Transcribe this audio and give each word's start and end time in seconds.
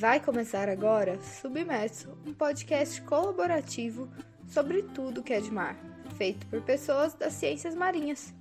Vai 0.00 0.18
começar 0.18 0.66
agora 0.66 1.20
Submerso, 1.20 2.16
um 2.26 2.32
podcast 2.32 3.02
colaborativo 3.02 4.08
sobre 4.48 4.82
tudo 4.82 5.22
que 5.22 5.30
é 5.30 5.40
de 5.42 5.50
mar, 5.50 5.76
feito 6.16 6.46
por 6.46 6.62
pessoas 6.62 7.12
das 7.12 7.34
ciências 7.34 7.74
marinhas. 7.74 8.32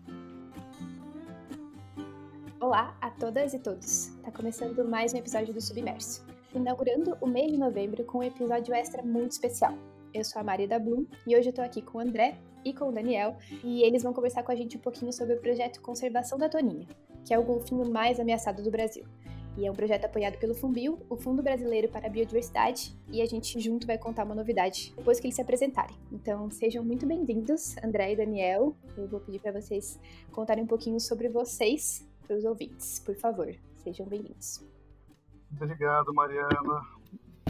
Olá 2.62 2.98
a 3.02 3.10
todas 3.10 3.54
e 3.54 3.60
todos. 3.60 4.08
Está 4.08 4.32
começando 4.32 4.88
mais 4.88 5.14
um 5.14 5.18
episódio 5.18 5.54
do 5.54 5.60
Submerso, 5.60 6.26
inaugurando 6.56 7.18
o 7.20 7.28
mês 7.28 7.52
de 7.52 7.58
novembro 7.58 8.06
com 8.06 8.20
um 8.20 8.24
episódio 8.24 8.74
extra 8.74 9.04
muito 9.04 9.34
especial. 9.34 9.78
Eu 10.14 10.24
sou 10.24 10.40
a 10.40 10.46
Maria 10.46 10.66
da 10.66 10.80
Bloom 10.80 11.06
e 11.28 11.36
hoje 11.36 11.50
eu 11.50 11.52
estou 11.52 11.66
aqui 11.66 11.82
com 11.82 11.98
o 11.98 12.02
André 12.02 12.38
e 12.64 12.74
com 12.74 12.88
o 12.88 12.94
Daniel 12.94 13.36
e 13.66 13.84
eles 13.84 14.02
vão 14.02 14.14
conversar 14.14 14.44
com 14.44 14.54
a 14.54 14.56
gente 14.56 14.78
um 14.78 14.82
pouquinho 14.82 15.12
sobre 15.12 15.36
o 15.36 15.42
projeto 15.42 15.82
Conservação 15.82 16.38
da 16.38 16.48
Toninha, 16.48 16.88
que 17.26 17.34
é 17.34 17.38
o 17.38 17.44
golfinho 17.44 17.92
mais 17.92 18.18
ameaçado 18.18 18.64
do 18.64 18.72
Brasil 18.72 19.04
e 19.58 19.66
é 19.66 19.72
um 19.72 19.76
projeto 19.76 20.06
apoiado 20.06 20.38
pelo 20.38 20.54
Fumbio, 20.54 21.00
o 21.10 21.16
Fundo 21.16 21.44
Brasileiro 21.44 21.90
para 21.90 22.08
a 22.08 22.10
Biodiversidade, 22.10 22.96
e 23.12 23.22
a 23.22 23.26
gente 23.26 23.60
junto 23.60 23.86
vai 23.86 23.98
contar 23.98 24.24
uma 24.24 24.36
novidade 24.36 24.94
depois 24.96 25.20
que 25.20 25.28
eles 25.28 25.36
se 25.36 25.42
apresentarem. 25.42 25.96
Então, 26.12 26.50
sejam 26.50 26.84
muito 26.84 27.06
bem-vindos, 27.06 27.76
André 27.84 28.14
e 28.14 28.16
Daniel. 28.16 28.76
Eu 28.98 29.08
vou 29.08 29.20
pedir 29.20 29.40
para 29.40 29.60
vocês 29.60 30.00
contarem 30.32 30.64
um 30.64 30.68
pouquinho 30.68 31.00
sobre 31.00 31.30
vocês 31.30 32.08
para 32.26 32.38
os 32.38 32.46
ouvintes, 32.46 33.00
por 33.00 33.16
favor. 33.16 33.54
Sejam 33.78 34.06
bem-vindos. 34.06 34.64
Obrigado, 35.52 36.14
Mariana. 36.14 37.00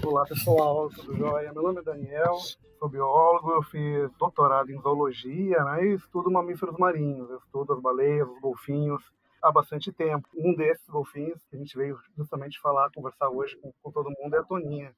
Olá, 0.05 0.23
pessoal, 0.25 0.89
tudo 0.89 1.15
jóia? 1.17 1.51
Meu 1.51 1.61
nome 1.61 1.81
é 1.81 1.83
Daniel, 1.83 2.37
sou 2.79 2.87
biólogo, 2.87 3.51
eu 3.51 3.61
fiz 3.63 4.09
doutorado 4.17 4.71
em 4.71 4.79
zoologia, 4.81 5.61
né, 5.65 5.85
e 5.85 5.95
estudo 5.95 6.31
mamíferos 6.31 6.77
marinhos, 6.77 7.29
eu 7.29 7.37
estudo 7.37 7.73
as 7.73 7.81
baleias, 7.81 8.27
os 8.27 8.39
golfinhos, 8.39 9.03
há 9.41 9.51
bastante 9.51 9.91
tempo. 9.91 10.27
Um 10.35 10.55
desses 10.55 10.87
golfinhos 10.87 11.43
que 11.45 11.55
a 11.55 11.59
gente 11.59 11.75
veio 11.77 11.97
justamente 12.17 12.59
falar, 12.59 12.91
conversar 12.91 13.29
hoje 13.29 13.55
com, 13.57 13.71
com 13.81 13.91
todo 13.91 14.13
mundo 14.19 14.35
é 14.35 14.39
a 14.39 14.43
Toninha. 14.43 14.95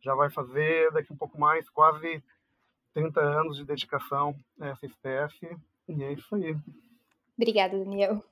Já 0.00 0.14
vai 0.14 0.30
fazer 0.30 0.92
daqui 0.92 1.12
um 1.12 1.16
pouco 1.16 1.38
mais, 1.38 1.68
quase 1.70 2.22
30 2.94 3.20
anos 3.20 3.56
de 3.56 3.64
dedicação 3.64 4.34
a 4.60 4.68
essa 4.68 4.86
espécie. 4.86 5.56
E 5.88 6.02
é 6.02 6.12
isso 6.12 6.34
aí. 6.34 6.56
Obrigada, 7.36 7.78
Daniel. 7.78 8.22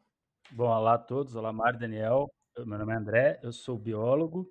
Bom, 0.50 0.68
olá 0.68 0.94
a 0.94 0.98
todos. 0.98 1.34
Olá, 1.34 1.52
Mário 1.52 1.78
Daniel. 1.78 2.30
Meu 2.58 2.78
nome 2.78 2.92
é 2.92 2.96
André, 2.96 3.40
eu 3.42 3.52
sou 3.52 3.76
biólogo, 3.76 4.48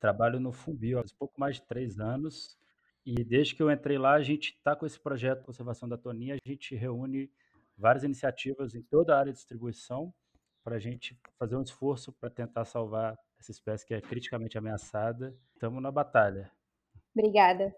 trabalho 0.00 0.40
no 0.40 0.52
Fumbio 0.52 0.98
há 0.98 1.04
pouco 1.18 1.38
mais 1.38 1.56
de 1.56 1.66
três 1.66 2.00
anos. 2.00 2.56
E 3.04 3.22
desde 3.22 3.54
que 3.54 3.62
eu 3.62 3.70
entrei 3.70 3.98
lá, 3.98 4.14
a 4.14 4.22
gente 4.22 4.54
está 4.54 4.74
com 4.74 4.86
esse 4.86 4.98
projeto 4.98 5.40
de 5.40 5.46
conservação 5.46 5.86
da 5.86 5.98
toninha. 5.98 6.34
A 6.34 6.48
gente 6.48 6.74
reúne 6.74 7.30
várias 7.76 8.04
iniciativas 8.04 8.74
em 8.74 8.82
toda 8.82 9.14
a 9.14 9.18
área 9.18 9.32
de 9.32 9.38
distribuição 9.38 10.14
para 10.62 10.76
a 10.76 10.78
gente 10.78 11.18
fazer 11.38 11.56
um 11.56 11.62
esforço 11.62 12.12
para 12.12 12.30
tentar 12.30 12.64
salvar 12.64 13.18
essa 13.38 13.50
espécie 13.50 13.86
que 13.86 13.94
é 13.94 14.00
criticamente 14.00 14.56
ameaçada. 14.56 15.36
Estamos 15.54 15.82
na 15.82 15.90
batalha. 15.90 16.50
Obrigada. 17.16 17.74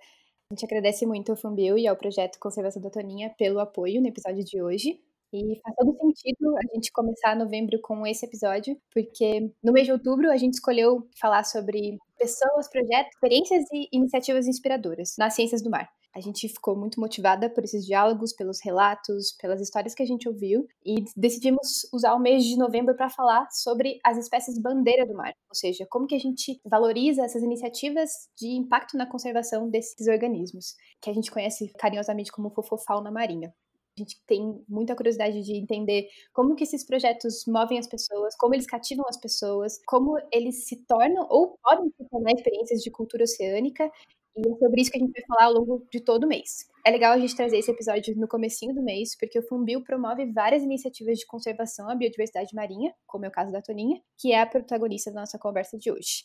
A 0.51 0.55
gente 0.55 0.65
agradece 0.65 1.07
muito 1.07 1.33
ao 1.33 1.37
Fumbio 1.37 1.79
e 1.79 1.87
ao 1.87 1.97
Projeto 1.97 2.39
Conservação 2.39 2.81
da 2.81 2.91
Toninha 2.91 3.35
pelo 3.37 3.59
apoio 3.59 4.01
no 4.01 4.09
episódio 4.09 4.45
de 4.45 4.62
hoje. 4.62 5.01
E 5.33 5.61
faz 5.61 5.75
todo 5.77 5.97
sentido 5.97 6.57
a 6.57 6.75
gente 6.75 6.93
começar 6.93 7.35
novembro 7.35 7.81
com 7.81 8.07
esse 8.07 8.25
episódio, 8.25 8.81
porque 8.93 9.51
no 9.62 9.73
mês 9.73 9.87
de 9.87 9.93
outubro 9.93 10.31
a 10.31 10.37
gente 10.37 10.55
escolheu 10.55 11.09
falar 11.19 11.43
sobre 11.43 11.99
pessoas, 12.17 12.69
projetos, 12.71 13.12
experiências 13.15 13.65
e 13.73 13.89
iniciativas 13.91 14.47
inspiradoras 14.47 15.17
nas 15.19 15.35
ciências 15.35 15.61
do 15.61 15.71
mar. 15.71 15.91
A 16.15 16.20
gente 16.20 16.48
ficou 16.48 16.77
muito 16.77 17.01
motivada 17.01 17.51
por 17.51 17.65
esses 17.65 17.84
diálogos, 17.84 18.33
pelos 18.33 18.61
relatos, 18.62 19.33
pelas 19.33 19.61
histórias 19.61 19.95
que 19.95 20.03
a 20.03 20.07
gente 20.07 20.29
ouviu 20.29 20.65
e 20.87 21.05
decidimos 21.17 21.89
usar 21.93 22.15
o 22.15 22.21
mês 22.21 22.45
de 22.45 22.56
novembro 22.56 22.95
para 22.95 23.11
falar 23.11 23.48
sobre 23.51 23.98
as 24.05 24.17
espécies 24.17 24.56
bandeira 24.56 25.05
do 25.05 25.15
mar, 25.15 25.34
ou 25.48 25.55
seja, 25.56 25.84
como 25.91 26.06
que 26.06 26.15
a 26.15 26.19
gente 26.19 26.61
valoriza 26.65 27.25
essas 27.25 27.43
iniciativas 27.43 28.29
de 28.39 28.47
impacto 28.47 28.97
na 28.97 29.06
conservação 29.06 29.69
desses 29.69 30.06
organismos, 30.06 30.77
que 31.00 31.11
a 31.11 31.12
gente 31.12 31.33
conhece 31.33 31.72
carinhosamente 31.77 32.31
como 32.31 32.50
fofofauna 32.50 33.11
marinha. 33.11 33.53
A 33.97 34.00
gente 34.00 34.21
tem 34.27 34.61
muita 34.69 34.94
curiosidade 34.94 35.41
de 35.43 35.56
entender 35.56 36.09
como 36.33 36.55
que 36.55 36.65
esses 36.65 36.84
projetos 36.84 37.44
movem 37.47 37.78
as 37.78 37.87
pessoas, 37.87 38.37
como 38.37 38.55
eles 38.55 38.67
cativam 38.67 39.05
as 39.09 39.17
pessoas, 39.17 39.81
como 39.87 40.17
eles 40.33 40.67
se 40.67 40.84
tornam 40.84 41.27
ou 41.28 41.56
podem 41.62 41.91
se 41.97 42.09
tornar 42.09 42.33
experiências 42.33 42.81
de 42.83 42.91
cultura 42.91 43.22
oceânica 43.22 43.91
e 44.37 44.41
é 44.41 44.56
sobre 44.59 44.81
isso 44.81 44.91
que 44.91 44.99
a 44.99 45.00
gente 45.00 45.12
vai 45.12 45.22
falar 45.27 45.45
ao 45.47 45.55
longo 45.55 45.87
de 45.91 46.00
todo 46.00 46.25
o 46.25 46.28
mês. 46.28 46.69
É 46.84 46.91
legal 46.91 47.12
a 47.12 47.19
gente 47.19 47.37
trazer 47.37 47.59
esse 47.59 47.71
episódio 47.71 48.17
no 48.17 48.27
comecinho 48.27 48.75
do 48.75 48.83
mês, 48.83 49.17
porque 49.17 49.39
o 49.39 49.47
Fumbio 49.47 49.83
promove 49.84 50.27
várias 50.33 50.62
iniciativas 50.62 51.19
de 51.19 51.27
conservação 51.27 51.89
à 51.89 51.95
biodiversidade 51.95 52.55
marinha, 52.55 52.93
como 53.06 53.25
é 53.25 53.28
o 53.28 53.33
caso 53.33 53.53
da 53.53 53.62
Toninha, 53.62 54.00
que 54.19 54.33
é 54.33 54.41
a 54.41 54.47
protagonista 54.47 55.12
da 55.12 55.21
nossa 55.21 55.39
conversa 55.39 55.78
de 55.78 55.91
hoje. 55.91 56.25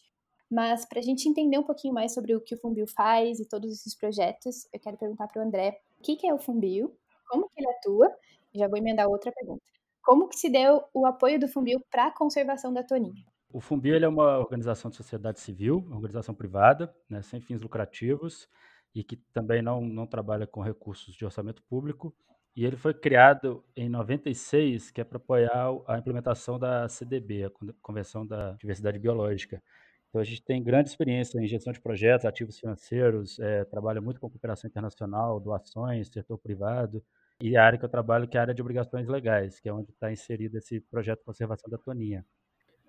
Mas 0.49 0.85
para 0.85 0.99
a 0.99 1.03
gente 1.03 1.29
entender 1.29 1.59
um 1.59 1.63
pouquinho 1.63 1.93
mais 1.93 2.13
sobre 2.13 2.35
o 2.35 2.41
que 2.41 2.55
o 2.55 2.57
Fumbio 2.59 2.87
faz 2.87 3.39
e 3.39 3.47
todos 3.47 3.71
esses 3.71 3.95
projetos, 3.95 4.67
eu 4.73 4.79
quero 4.79 4.97
perguntar 4.97 5.27
para 5.27 5.43
o 5.43 5.45
André 5.45 5.79
o 5.99 6.01
que, 6.01 6.15
que 6.15 6.27
é 6.27 6.33
o 6.33 6.39
Fumbio, 6.39 6.91
como 7.27 7.47
que 7.49 7.61
ele 7.61 7.69
atua, 7.69 8.11
já 8.55 8.67
vou 8.67 8.77
emendar 8.77 9.07
outra 9.07 9.31
pergunta. 9.31 9.61
Como 10.01 10.27
que 10.27 10.37
se 10.37 10.49
deu 10.49 10.83
o 10.93 11.05
apoio 11.05 11.39
do 11.39 11.47
Fumbio 11.47 11.79
para 11.91 12.07
a 12.07 12.11
conservação 12.11 12.73
da 12.73 12.83
Toninha? 12.83 13.23
O 13.51 13.59
Fumbio 13.59 13.95
é 13.95 14.07
uma 14.07 14.37
organização 14.37 14.91
de 14.91 14.97
sociedade 14.97 15.39
civil, 15.39 15.87
organização 15.91 16.35
privada, 16.35 16.93
né, 17.09 17.21
sem 17.23 17.41
fins 17.41 17.61
lucrativos, 17.61 18.47
e 18.93 19.03
que 19.03 19.15
também 19.33 19.61
não, 19.61 19.81
não 19.81 20.05
trabalha 20.05 20.45
com 20.45 20.61
recursos 20.61 21.15
de 21.15 21.25
orçamento 21.25 21.63
público. 21.63 22.13
E 22.55 22.63
ele 22.63 22.75
foi 22.75 22.93
criado 22.93 23.63
em 23.75 23.89
96, 23.89 24.91
que 24.91 25.01
é 25.01 25.03
para 25.03 25.17
apoiar 25.17 25.69
a 25.87 25.97
implementação 25.97 26.59
da 26.59 26.87
CDB, 26.87 27.45
a 27.45 27.51
Convenção 27.81 28.25
da 28.25 28.51
Diversidade 28.53 28.99
Biológica. 28.99 29.63
Então, 30.09 30.21
a 30.21 30.23
gente 30.23 30.43
tem 30.43 30.61
grande 30.63 30.89
experiência 30.89 31.39
em 31.39 31.47
gestão 31.47 31.73
de 31.73 31.79
projetos, 31.79 32.25
ativos 32.25 32.59
financeiros, 32.59 33.39
é, 33.39 33.63
trabalha 33.65 34.01
muito 34.01 34.19
com 34.19 34.29
cooperação 34.29 34.67
internacional, 34.67 35.39
doações, 35.39 36.07
setor 36.09 36.37
privado, 36.37 37.03
e 37.41 37.55
a 37.55 37.63
área 37.63 37.79
que 37.79 37.85
eu 37.85 37.89
trabalho, 37.89 38.27
que 38.27 38.37
é 38.37 38.39
a 38.39 38.43
área 38.43 38.53
de 38.53 38.61
obrigações 38.61 39.07
legais, 39.07 39.59
que 39.59 39.69
é 39.69 39.73
onde 39.73 39.91
está 39.91 40.11
inserido 40.11 40.57
esse 40.57 40.81
projeto 40.81 41.19
de 41.19 41.25
conservação 41.25 41.69
da 41.69 41.77
toninha. 41.77 42.25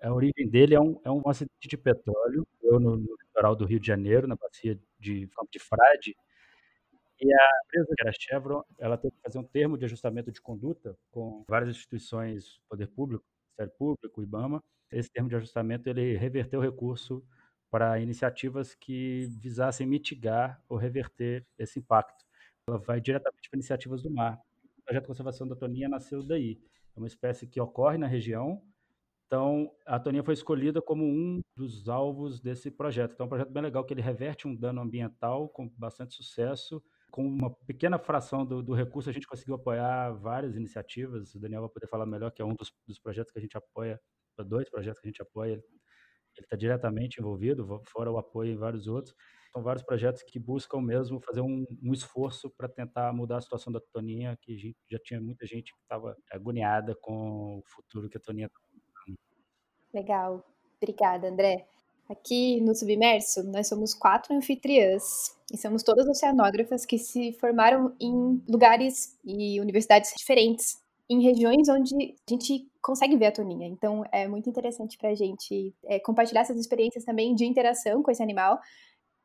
A 0.01 0.13
origem 0.13 0.49
dele 0.49 0.75
é 0.75 0.79
um, 0.79 0.99
é 1.03 1.11
um 1.11 1.21
acidente 1.27 1.67
de 1.67 1.77
petróleo, 1.77 2.47
no, 2.63 2.79
no 2.79 3.15
litoral 3.21 3.55
do 3.55 3.65
Rio 3.65 3.79
de 3.79 3.87
Janeiro, 3.87 4.27
na 4.27 4.35
bacia 4.35 4.79
de 4.99 5.27
Campo 5.27 5.49
de 5.51 5.59
Frade, 5.59 6.15
e 7.21 7.31
a 7.31 7.49
empresa, 7.65 7.93
que 7.95 8.01
era 8.01 8.11
Chevron, 8.19 8.63
ela 8.79 8.97
teve 8.97 9.13
que 9.13 9.21
fazer 9.21 9.37
um 9.37 9.43
termo 9.43 9.77
de 9.77 9.85
ajustamento 9.85 10.31
de 10.31 10.41
conduta 10.41 10.97
com 11.11 11.45
várias 11.47 11.69
instituições 11.69 12.59
poder 12.67 12.87
público, 12.87 13.23
Ministério 13.49 13.73
Público, 13.77 14.23
IBAMA. 14.23 14.63
Esse 14.91 15.11
termo 15.11 15.29
de 15.29 15.35
ajustamento 15.35 15.87
ele 15.87 16.17
reverteu 16.17 16.59
o 16.59 16.63
recurso 16.63 17.23
para 17.69 17.99
iniciativas 17.99 18.73
que 18.73 19.27
visassem 19.39 19.85
mitigar 19.85 20.59
ou 20.67 20.77
reverter 20.77 21.45
esse 21.59 21.77
impacto. 21.77 22.25
Ela 22.67 22.79
vai 22.79 22.99
diretamente 22.99 23.47
para 23.47 23.57
iniciativas 23.57 24.01
do 24.01 24.09
mar. 24.09 24.41
O 24.79 24.81
projeto 24.81 25.03
de 25.03 25.07
conservação 25.07 25.47
da 25.47 25.55
toninha 25.55 25.87
nasceu 25.87 26.23
daí. 26.23 26.59
É 26.95 26.99
uma 26.99 27.07
espécie 27.07 27.45
que 27.45 27.61
ocorre 27.61 27.99
na 27.99 28.07
região, 28.07 28.63
então, 29.31 29.71
a 29.85 29.97
Toninha 29.97 30.25
foi 30.25 30.33
escolhida 30.33 30.81
como 30.81 31.05
um 31.05 31.39
dos 31.55 31.87
alvos 31.87 32.41
desse 32.41 32.69
projeto. 32.69 33.13
Então, 33.13 33.23
é 33.23 33.27
um 33.27 33.29
projeto 33.29 33.49
bem 33.49 33.63
legal 33.63 33.85
que 33.85 33.93
ele 33.93 34.01
reverte 34.01 34.45
um 34.45 34.53
dano 34.53 34.81
ambiental 34.81 35.47
com 35.47 35.69
bastante 35.69 36.15
sucesso. 36.15 36.83
Com 37.09 37.25
uma 37.25 37.49
pequena 37.65 37.97
fração 37.97 38.45
do, 38.45 38.61
do 38.61 38.73
recurso, 38.73 39.09
a 39.09 39.13
gente 39.13 39.25
conseguiu 39.25 39.55
apoiar 39.55 40.11
várias 40.15 40.57
iniciativas. 40.57 41.33
O 41.33 41.39
Daniel 41.39 41.61
vai 41.61 41.69
poder 41.69 41.87
falar 41.87 42.05
melhor, 42.05 42.29
que 42.31 42.41
é 42.41 42.45
um 42.45 42.53
dos, 42.53 42.73
dos 42.85 42.99
projetos 42.99 43.31
que 43.31 43.39
a 43.39 43.41
gente 43.41 43.55
apoia, 43.55 43.97
dois 44.45 44.69
projetos 44.69 44.99
que 44.99 45.07
a 45.07 45.11
gente 45.11 45.21
apoia. 45.21 45.53
Ele 45.53 45.63
está 46.45 46.57
diretamente 46.57 47.21
envolvido, 47.21 47.81
fora 47.85 48.11
o 48.11 48.17
apoio 48.17 48.51
em 48.51 48.57
vários 48.57 48.85
outros. 48.85 49.15
São 49.53 49.63
vários 49.63 49.83
projetos 49.83 50.23
que 50.23 50.39
buscam 50.39 50.81
mesmo 50.81 51.21
fazer 51.21 51.39
um, 51.39 51.65
um 51.81 51.93
esforço 51.93 52.49
para 52.49 52.67
tentar 52.67 53.13
mudar 53.13 53.37
a 53.37 53.41
situação 53.41 53.71
da 53.71 53.79
Toninha, 53.93 54.37
que 54.41 54.75
já 54.89 54.99
tinha 55.01 55.21
muita 55.21 55.45
gente 55.45 55.73
que 55.73 55.79
estava 55.83 56.17
agoniada 56.29 56.93
com 56.99 57.59
o 57.59 57.63
futuro 57.65 58.09
que 58.09 58.17
a 58.17 58.21
Toninha 58.21 58.49
Legal. 59.93 60.43
Obrigada, 60.81 61.27
André. 61.29 61.65
Aqui 62.09 62.59
no 62.61 62.75
Submerso, 62.75 63.43
nós 63.43 63.67
somos 63.67 63.93
quatro 63.93 64.35
anfitriãs 64.35 65.33
e 65.51 65.57
somos 65.57 65.81
todas 65.81 66.07
oceanógrafas 66.07 66.85
que 66.85 66.97
se 66.97 67.31
formaram 67.33 67.95
em 67.99 68.43
lugares 68.49 69.17
e 69.23 69.59
universidades 69.61 70.13
diferentes, 70.17 70.81
em 71.09 71.21
regiões 71.21 71.69
onde 71.69 71.93
a 71.95 72.33
gente 72.33 72.67
consegue 72.81 73.15
ver 73.15 73.27
a 73.27 73.31
toninha. 73.31 73.67
Então, 73.67 74.03
é 74.11 74.27
muito 74.27 74.49
interessante 74.49 74.97
para 74.97 75.09
a 75.09 75.15
gente 75.15 75.73
é, 75.85 75.99
compartilhar 75.99 76.41
essas 76.41 76.57
experiências 76.57 77.05
também 77.05 77.33
de 77.33 77.45
interação 77.45 78.03
com 78.03 78.11
esse 78.11 78.23
animal. 78.23 78.59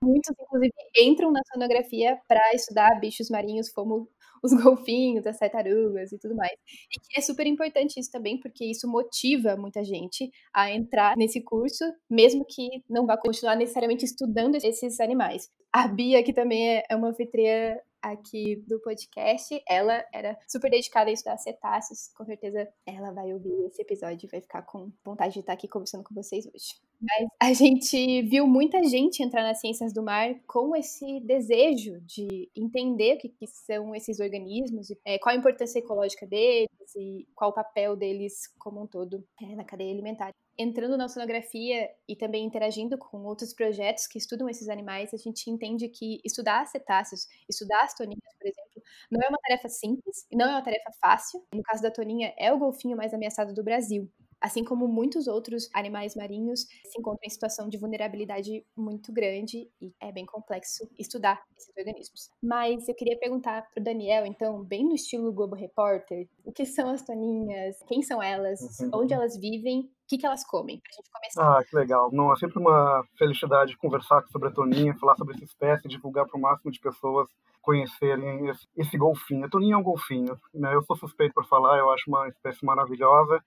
Muitos, 0.03 0.35
inclusive, 0.39 0.73
entram 0.97 1.33
na 1.33 1.41
sonografia 1.53 2.21
para 2.29 2.41
estudar 2.55 3.01
bichos 3.01 3.31
marinhos 3.31 3.71
como 3.71 4.09
os 4.43 4.53
golfinhos, 4.53 5.27
as 5.27 5.39
tartarugas 5.39 6.13
e 6.13 6.19
tudo 6.19 6.35
mais. 6.35 6.53
E 6.93 7.19
é 7.19 7.21
super 7.21 7.47
importante 7.47 7.99
isso 7.99 8.11
também, 8.11 8.39
porque 8.41 8.65
isso 8.65 8.89
motiva 8.89 9.57
muita 9.57 9.85
gente 9.85 10.31
a 10.53 10.71
entrar 10.71 11.17
nesse 11.17 11.43
curso, 11.43 11.85
mesmo 12.09 12.45
que 12.45 12.69
não 12.89 13.07
vá 13.07 13.17
continuar 13.17 13.57
necessariamente 13.57 14.05
estudando 14.05 14.57
esses 14.57 15.01
animais. 15.01 15.51
A 15.73 15.89
Bia, 15.89 16.23
que 16.23 16.33
também 16.33 16.77
é, 16.79 16.85
é 16.89 16.97
uma 16.97 17.09
anfitriã 17.09 17.77
aqui 18.13 18.57
do 18.67 18.81
podcast. 18.81 19.63
Ela 19.69 20.05
era 20.13 20.39
super 20.49 20.71
dedicada 20.71 21.11
a 21.11 21.13
estudar 21.13 21.39
cetáceos. 21.39 22.09
Com 22.17 22.25
certeza 22.25 22.69
ela 22.87 23.13
vai 23.13 23.33
ouvir 23.33 23.67
esse 23.67 23.83
episódio 23.83 24.27
e 24.27 24.31
vai 24.31 24.41
ficar 24.41 24.63
com 24.63 24.91
vontade 25.05 25.35
de 25.35 25.41
estar 25.41 25.53
aqui 25.53 25.69
conversando 25.69 26.05
com 26.05 26.15
vocês 26.15 26.47
hoje. 26.47 26.75
Mas 27.01 27.29
a 27.41 27.53
gente 27.53 28.23
viu 28.23 28.47
muita 28.47 28.83
gente 28.85 29.23
entrar 29.23 29.43
nas 29.43 29.61
ciências 29.61 29.93
do 29.93 30.03
mar 30.03 30.35
com 30.47 30.75
esse 30.75 31.21
desejo 31.21 32.01
de 32.01 32.51
entender 32.57 33.17
o 33.17 33.19
que, 33.19 33.29
que 33.29 33.47
são 33.47 33.95
esses 33.95 34.19
organismos, 34.19 34.89
e, 34.89 34.99
é, 35.05 35.19
qual 35.19 35.35
a 35.35 35.39
importância 35.39 35.79
ecológica 35.79 36.27
deles 36.27 36.69
e 36.97 37.27
qual 37.35 37.51
o 37.51 37.55
papel 37.55 37.97
deles 37.97 38.49
como 38.59 38.83
um 38.83 38.87
todo 38.87 39.23
é, 39.43 39.55
na 39.55 39.65
cadeia 39.65 39.93
alimentar 39.93 40.33
entrando 40.59 40.97
na 40.97 41.05
oceanografia 41.07 41.91
e 42.09 42.17
também 42.17 42.45
interagindo 42.45 42.99
com 42.99 43.25
outros 43.25 43.53
projetos 43.53 44.07
que 44.07 44.19
estudam 44.19 44.49
esses 44.49 44.69
animais, 44.69 45.13
a 45.13 45.17
gente 45.17 45.51
entende 45.51 45.89
que 45.89 46.21
estudar 46.25 46.67
cetáceos, 46.67 47.27
estudar 47.49 47.83
as 47.83 47.95
toninhas, 47.95 48.35
por 48.39 48.47
exemplo, 48.47 48.83
não 49.11 49.21
é 49.23 49.29
uma 49.29 49.39
tarefa 49.39 49.69
simples 49.69 50.27
e 50.31 50.37
não 50.37 50.47
é 50.47 50.51
uma 50.51 50.63
tarefa 50.63 50.91
fácil. 51.01 51.45
No 51.53 51.63
caso 51.63 51.83
da 51.83 51.91
toninha, 51.91 52.35
é 52.39 52.53
o 52.53 52.59
golfinho 52.59 52.97
mais 52.97 53.13
ameaçado 53.15 53.55
do 53.55 53.63
Brasil 53.63 54.11
assim 54.47 54.63
como 54.63 54.87
muitos 54.87 55.27
outros 55.27 55.69
animais 55.75 56.15
marinhos, 56.15 56.61
se 56.61 56.99
encontram 56.99 57.27
em 57.27 57.31
situação 57.31 57.69
de 57.69 57.77
vulnerabilidade 57.77 58.65
muito 58.77 59.13
grande 59.13 59.69
e 59.83 59.93
é 60.01 60.13
bem 60.13 60.25
complexo 60.25 60.89
estudar 60.97 61.43
esses 61.57 61.77
organismos. 61.77 62.31
Mas 62.41 62.89
eu 62.89 62.95
queria 62.95 63.19
perguntar 63.19 63.63
para 63.63 63.81
o 63.81 63.85
Daniel, 63.85 64.25
então, 64.25 64.63
bem 64.63 64.85
no 64.85 64.95
estilo 64.95 65.33
Globo 65.33 65.57
Repórter, 65.57 66.29
o 66.45 66.53
que 66.53 66.65
são 66.65 66.91
as 66.91 67.03
toninhas, 67.03 67.77
quem 67.89 68.03
são 68.03 68.23
elas, 68.23 68.61
uhum. 68.81 68.91
onde 68.95 69.13
elas 69.13 69.37
vivem, 69.37 69.81
o 69.81 69.89
que, 70.07 70.17
que 70.17 70.25
elas 70.25 70.47
comem, 70.47 70.79
para 70.79 70.91
a 70.93 70.95
gente 70.95 71.11
começar. 71.11 71.59
Ah, 71.59 71.65
que 71.65 71.75
legal. 71.75 72.13
Não, 72.13 72.33
é 72.33 72.37
sempre 72.37 72.61
uma 72.61 73.05
felicidade 73.19 73.77
conversar 73.77 74.25
sobre 74.29 74.49
a 74.49 74.53
toninha, 74.53 74.95
falar 74.95 75.17
sobre 75.17 75.35
essa 75.35 75.45
espécie, 75.45 75.89
divulgar 75.89 76.25
para 76.27 76.39
o 76.39 76.41
máximo 76.41 76.71
de 76.71 76.79
pessoas 76.79 77.29
conhecerem 77.61 78.49
esse, 78.49 78.69
esse 78.77 78.97
golfinho. 78.97 79.45
A 79.45 79.49
toninha 79.49 79.75
é 79.75 79.77
um 79.77 79.83
golfinho, 79.83 80.39
né? 80.55 80.73
Eu 80.73 80.85
sou 80.85 80.95
suspeito 80.97 81.35
por 81.35 81.45
falar, 81.49 81.79
eu 81.79 81.91
acho 81.91 82.09
uma 82.09 82.29
espécie 82.29 82.65
maravilhosa 82.65 83.43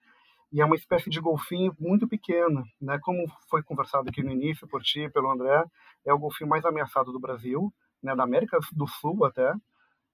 e 0.52 0.60
é 0.60 0.64
uma 0.64 0.74
espécie 0.76 1.08
de 1.08 1.20
golfinho 1.20 1.74
muito 1.78 2.08
pequena, 2.08 2.64
né? 2.80 2.98
Como 3.02 3.24
foi 3.48 3.62
conversado 3.62 4.08
aqui 4.08 4.22
no 4.22 4.30
início 4.30 4.66
por 4.66 4.82
ti, 4.82 5.08
pelo 5.10 5.30
André, 5.30 5.64
é 6.04 6.12
o 6.12 6.18
golfinho 6.18 6.50
mais 6.50 6.64
ameaçado 6.64 7.12
do 7.12 7.20
Brasil, 7.20 7.72
né? 8.02 8.14
Da 8.16 8.24
América 8.24 8.58
do 8.72 8.86
Sul 8.86 9.24
até. 9.24 9.52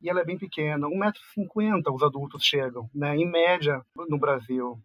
E 0.00 0.10
ela 0.10 0.20
é 0.20 0.24
bem 0.24 0.36
pequena, 0.36 0.86
1,50m 0.86 1.94
os 1.94 2.02
adultos 2.02 2.44
chegam, 2.44 2.88
né? 2.94 3.16
Em 3.16 3.30
média 3.30 3.80
no 4.08 4.18
Brasil. 4.18 4.78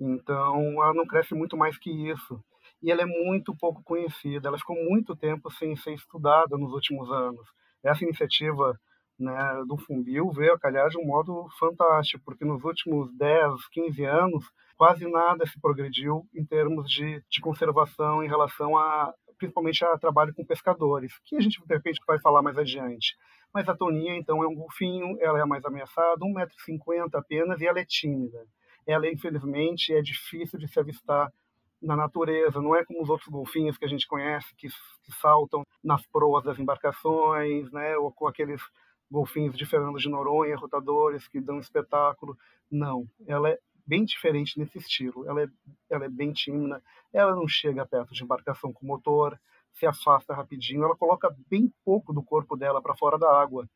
Então, 0.00 0.82
ela 0.82 0.94
não 0.94 1.06
cresce 1.06 1.34
muito 1.34 1.56
mais 1.56 1.78
que 1.78 1.90
isso. 1.90 2.42
E 2.82 2.90
ela 2.90 3.02
é 3.02 3.06
muito 3.06 3.56
pouco 3.56 3.82
conhecida. 3.82 4.48
Ela 4.48 4.58
ficou 4.58 4.76
muito 4.76 5.16
tempo 5.16 5.50
sem 5.50 5.74
ser 5.76 5.94
estudada 5.94 6.56
nos 6.56 6.72
últimos 6.72 7.10
anos. 7.10 7.46
Essa 7.82 8.04
iniciativa 8.04 8.78
né, 9.18 9.62
do 9.66 9.76
Fumbil 9.76 10.30
veio 10.30 10.54
a 10.54 10.58
calhar 10.58 10.88
de 10.88 10.98
um 10.98 11.04
modo 11.04 11.48
fantástico, 11.58 12.22
porque 12.24 12.44
nos 12.44 12.62
últimos 12.64 13.12
10, 13.16 13.66
15 13.72 14.04
anos, 14.04 14.44
quase 14.76 15.06
nada 15.10 15.44
se 15.46 15.60
progrediu 15.60 16.26
em 16.34 16.44
termos 16.44 16.90
de, 16.90 17.22
de 17.28 17.40
conservação 17.40 18.22
em 18.22 18.28
relação 18.28 18.76
a, 18.76 19.12
principalmente 19.36 19.84
a 19.84 19.98
trabalho 19.98 20.34
com 20.34 20.44
pescadores, 20.44 21.18
que 21.24 21.36
a 21.36 21.40
gente 21.40 21.60
de 21.60 21.74
repente 21.74 22.00
vai 22.06 22.20
falar 22.20 22.42
mais 22.42 22.56
adiante. 22.56 23.16
Mas 23.52 23.68
a 23.68 23.74
toninha, 23.74 24.14
então, 24.16 24.42
é 24.42 24.46
um 24.46 24.54
golfinho, 24.54 25.16
ela 25.20 25.40
é 25.40 25.44
mais 25.44 25.64
ameaçada, 25.64 26.20
1,50m 26.20 27.08
apenas, 27.14 27.60
e 27.60 27.66
ela 27.66 27.80
é 27.80 27.84
tímida. 27.84 28.44
Ela, 28.86 29.08
infelizmente, 29.08 29.92
é 29.92 30.02
difícil 30.02 30.58
de 30.58 30.68
se 30.68 30.78
avistar 30.78 31.32
na 31.80 31.96
natureza, 31.96 32.60
não 32.60 32.74
é 32.74 32.84
como 32.84 33.02
os 33.02 33.08
outros 33.08 33.28
golfinhos 33.28 33.78
que 33.78 33.84
a 33.84 33.88
gente 33.88 34.06
conhece, 34.06 34.54
que, 34.56 34.68
que 34.68 35.12
saltam 35.20 35.64
nas 35.82 36.04
proas 36.06 36.44
das 36.44 36.58
embarcações, 36.58 37.70
né, 37.70 37.96
ou 37.96 38.12
com 38.12 38.26
aqueles 38.26 38.60
golfinhos 39.10 39.56
de 39.56 39.66
Fernando 39.66 39.98
de 39.98 40.08
Noronha, 40.08 40.56
rotadores, 40.56 41.26
que 41.28 41.40
dão 41.40 41.58
espetáculo. 41.58 42.36
Não, 42.70 43.08
ela 43.26 43.50
é 43.50 43.58
bem 43.86 44.04
diferente 44.04 44.58
nesse 44.58 44.78
estilo. 44.78 45.28
Ela 45.28 45.42
é, 45.44 45.48
ela 45.90 46.04
é 46.04 46.08
bem 46.08 46.32
tímida, 46.32 46.82
ela 47.12 47.34
não 47.34 47.48
chega 47.48 47.86
perto 47.86 48.12
de 48.12 48.22
embarcação 48.22 48.72
com 48.72 48.86
motor, 48.86 49.38
se 49.72 49.86
afasta 49.86 50.34
rapidinho, 50.34 50.84
ela 50.84 50.96
coloca 50.96 51.34
bem 51.48 51.72
pouco 51.84 52.12
do 52.12 52.22
corpo 52.22 52.56
dela 52.56 52.82
para 52.82 52.96
fora 52.96 53.18
da 53.18 53.30
água. 53.40 53.68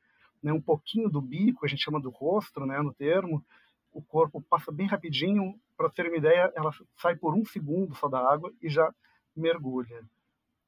Né? 0.42 0.52
Um 0.52 0.60
pouquinho 0.60 1.08
do 1.08 1.20
bico, 1.20 1.64
a 1.64 1.68
gente 1.68 1.82
chama 1.82 2.00
do 2.00 2.10
rosto 2.10 2.66
né, 2.66 2.80
no 2.82 2.92
termo, 2.92 3.44
o 3.92 4.02
corpo 4.02 4.42
passa 4.42 4.72
bem 4.72 4.86
rapidinho. 4.86 5.58
Para 5.76 5.90
ter 5.90 6.06
uma 6.06 6.16
ideia, 6.16 6.52
ela 6.54 6.70
sai 6.96 7.16
por 7.16 7.34
um 7.34 7.44
segundo 7.44 7.94
só 7.94 8.08
da 8.08 8.18
água 8.18 8.52
e 8.60 8.68
já 8.68 8.92
mergulha. 9.34 10.02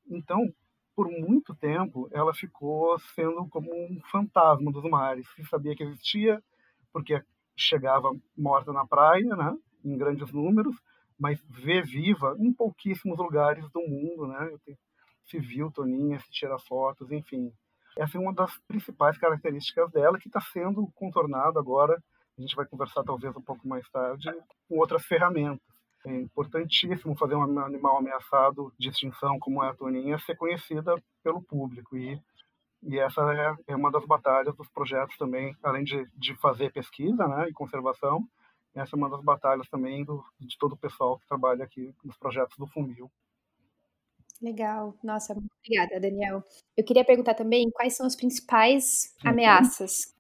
Então, 0.09 0.53
por 0.95 1.11
muito 1.11 1.55
tempo, 1.55 2.09
ela 2.13 2.33
ficou 2.33 2.99
sendo 3.15 3.47
como 3.49 3.71
um 3.73 4.01
fantasma 4.11 4.71
dos 4.71 4.85
mares. 4.85 5.29
Se 5.35 5.45
sabia 5.45 5.75
que 5.75 5.83
existia, 5.83 6.43
porque 6.93 7.23
chegava 7.57 8.11
morta 8.37 8.73
na 8.73 8.87
praia, 8.87 9.37
né, 9.37 9.57
em 9.85 9.97
grandes 9.97 10.33
números, 10.33 10.77
mas 11.19 11.41
ver 11.49 11.85
viva 11.85 12.37
em 12.39 12.53
pouquíssimos 12.53 13.19
lugares 13.19 13.69
do 13.71 13.81
mundo, 13.81 14.27
né? 14.27 14.51
Se 15.25 15.39
viu 15.39 15.71
Toninha, 15.71 16.19
se 16.19 16.31
tira 16.31 16.59
fotos, 16.59 17.11
enfim. 17.11 17.53
Essa 17.97 18.19
é 18.19 18.21
uma 18.21 18.35
das 18.35 18.57
principais 18.67 19.17
características 19.17 19.91
dela 19.91 20.19
que 20.19 20.29
está 20.29 20.41
sendo 20.41 20.91
contornada 20.95 21.61
agora. 21.61 22.03
A 22.37 22.41
gente 22.41 22.57
vai 22.57 22.67
conversar 22.67 23.05
talvez 23.05 23.35
um 23.37 23.43
pouco 23.43 23.67
mais 23.67 23.89
tarde 23.91 24.29
com 24.69 24.79
outras 24.79 25.05
ferramentas. 25.07 25.74
É 26.07 26.15
importantíssimo 26.15 27.17
fazer 27.17 27.35
um 27.35 27.59
animal 27.61 27.99
ameaçado 27.99 28.73
de 28.79 28.91
extinção 28.91 29.39
como 29.39 29.63
é 29.65 29.71
a 29.71 29.75
Toninha 29.75 30.19
ser 30.19 30.37
conhecida 30.37 30.95
pelo 31.23 31.43
público. 31.43 31.97
E 31.97 32.21
e 32.87 32.99
essa 32.99 33.23
é, 33.33 33.73
é 33.73 33.77
uma 33.77 33.91
das 33.91 34.05
batalhas 34.05 34.55
dos 34.55 34.69
projetos 34.69 35.17
também, 35.17 35.57
além 35.63 35.85
de, 35.85 36.07
de 36.15 36.35
fazer 36.37 36.71
pesquisa 36.71 37.27
né, 37.27 37.49
e 37.49 37.53
conservação, 37.53 38.29
essa 38.75 38.95
é 38.95 38.99
uma 38.99 39.09
das 39.09 39.23
batalhas 39.23 39.69
também 39.71 40.05
do, 40.05 40.23
de 40.39 40.59
todo 40.59 40.73
o 40.73 40.77
pessoal 40.77 41.19
que 41.19 41.27
trabalha 41.27 41.65
aqui 41.65 41.95
nos 42.05 42.17
projetos 42.19 42.57
do 42.59 42.67
Fumbil. 42.67 43.11
Legal, 44.43 44.95
nossa, 45.03 45.33
muito 45.33 45.51
obrigada, 45.61 45.99
Daniel. 45.99 46.43
Eu 46.77 46.85
queria 46.85 47.05
perguntar 47.05 47.35
também 47.35 47.71
quais 47.71 47.97
são 47.97 48.05
as 48.05 48.17
principais 48.17 49.15
ameaças. 49.25 50.13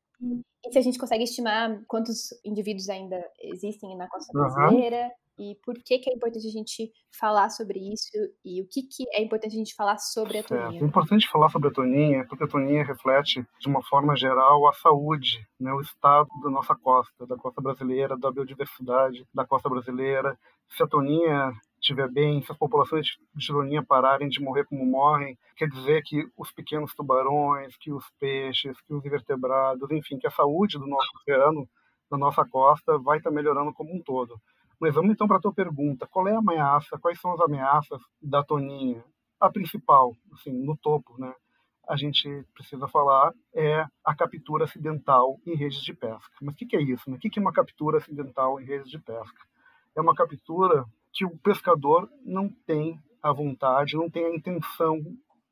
E 0.65 0.73
se 0.73 0.79
a 0.79 0.83
gente 0.83 0.99
consegue 0.99 1.25
estimar 1.25 1.83
quantos 1.87 2.31
indivíduos 2.43 2.89
ainda 2.89 3.23
existem 3.43 3.95
na 3.97 4.09
costa 4.09 4.33
brasileira, 4.33 5.05
uhum 5.05 5.24
e 5.39 5.57
por 5.65 5.75
que, 5.75 5.99
que 5.99 6.11
é 6.11 6.15
importante 6.15 6.47
a 6.47 6.51
gente 6.51 6.93
falar 7.19 7.49
sobre 7.51 7.79
isso 7.93 8.11
e 8.45 8.61
o 8.63 8.67
que, 8.67 8.83
que 8.83 9.05
é 9.13 9.23
importante 9.23 9.55
a 9.55 9.59
gente 9.59 9.75
falar 9.75 9.99
sobre 9.99 10.39
a 10.39 10.43
toninha. 10.45 10.81
É 10.81 10.85
importante 10.85 11.29
falar 11.29 11.49
sobre 11.49 11.69
a 11.69 11.73
toninha 11.73 12.27
porque 12.29 12.45
a 12.45 12.49
toninha 12.49 12.85
reflete, 12.85 13.45
de 13.59 13.69
uma 13.69 13.83
forma 13.83 14.17
geral, 14.17 14.67
a 14.69 14.73
saúde, 14.73 15.47
né, 15.59 15.73
o 15.73 15.81
estado 15.81 16.29
da 16.43 16.51
nossa 16.51 16.75
costa, 16.75 17.27
da 17.27 17.37
costa 17.37 17.61
brasileira, 17.61 18.17
da 18.17 18.31
biodiversidade 18.31 19.27
da 19.35 19.45
costa 19.45 19.69
brasileira. 19.69 20.39
Se 20.69 20.83
a 20.83 20.87
toninha 20.87 21.53
estiver 21.81 22.11
bem, 22.11 22.43
se 22.43 22.51
as 22.51 22.59
populações 22.59 23.07
de 23.35 23.47
toninha 23.47 23.85
pararem 23.85 24.29
de 24.29 24.41
morrer 24.41 24.65
como 24.65 24.87
morrem, 24.87 25.37
quer 25.57 25.69
dizer 25.69 26.03
que 26.03 26.27
os 26.37 26.51
pequenos 26.51 26.95
tubarões, 26.95 27.77
que 27.77 27.93
os 27.93 28.05
peixes, 28.19 28.81
que 28.83 28.95
os 28.95 29.05
invertebrados, 29.05 29.91
enfim, 29.91 30.19
que 30.19 30.27
a 30.27 30.31
saúde 30.31 30.79
do 30.79 30.87
nosso 30.87 31.11
oceano, 31.17 31.69
da 32.11 32.17
nossa 32.17 32.45
costa, 32.45 32.99
vai 32.99 33.19
estar 33.19 33.31
melhorando 33.31 33.73
como 33.73 33.95
um 33.95 34.03
todo. 34.03 34.41
Mas 34.81 34.95
vamos 34.95 35.13
então 35.13 35.27
para 35.27 35.39
a 35.39 35.41
tua 35.41 35.53
pergunta. 35.53 36.07
Qual 36.07 36.27
é 36.29 36.35
a 36.35 36.39
ameaça? 36.39 36.99
Quais 36.99 37.21
são 37.21 37.33
as 37.33 37.41
ameaças 37.41 38.01
da 38.21 38.43
toninha? 38.43 39.05
A 39.41 39.51
principal, 39.51 40.13
assim, 40.33 40.53
no 40.53 40.77
topo, 40.77 41.19
né? 41.19 41.33
A 41.87 41.97
gente 41.97 42.45
precisa 42.55 42.89
falar 42.89 43.33
é 43.55 43.85
a 44.05 44.15
captura 44.15 44.65
acidental 44.65 45.39
em 45.47 45.55
redes 45.55 45.83
de 45.83 45.93
pesca. 45.93 46.33
Mas 46.41 46.55
o 46.55 46.57
que, 46.57 46.67
que, 46.67 46.77
é 46.77 46.83
isso? 46.83 47.11
Né? 47.11 47.17
O 47.17 47.19
que, 47.19 47.29
que 47.29 47.39
é 47.39 47.43
uma 47.43 47.53
captura 47.53 47.99
acidental 47.99 48.59
em 48.59 48.65
redes 48.65 48.91
de 48.91 48.99
pesca? 48.99 49.43
É 49.95 50.01
uma 50.01 50.15
captura 50.15 50.85
que 51.13 51.25
o 51.25 51.37
pescador 51.39 52.09
não 52.25 52.49
tem 52.67 52.99
a 53.23 53.33
vontade, 53.33 53.97
não 53.97 54.11
tem 54.11 54.25
a 54.25 54.35
intenção 54.35 54.99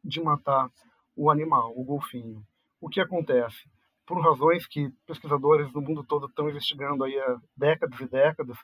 de 0.02 0.22
matar 0.22 0.70
o 1.16 1.30
animal, 1.30 1.72
o 1.76 1.84
golfinho. 1.84 2.42
O 2.80 2.88
que 2.88 3.00
acontece? 3.00 3.70
Por 4.06 4.20
razões 4.20 4.66
que 4.66 4.90
pesquisadores 5.06 5.70
do 5.72 5.80
mundo 5.80 6.04
todo 6.04 6.26
estão 6.26 6.48
investigando 6.48 7.04
aí 7.04 7.16
há 7.18 7.36
décadas 7.56 8.00
e 8.00 8.08
décadas, 8.08 8.58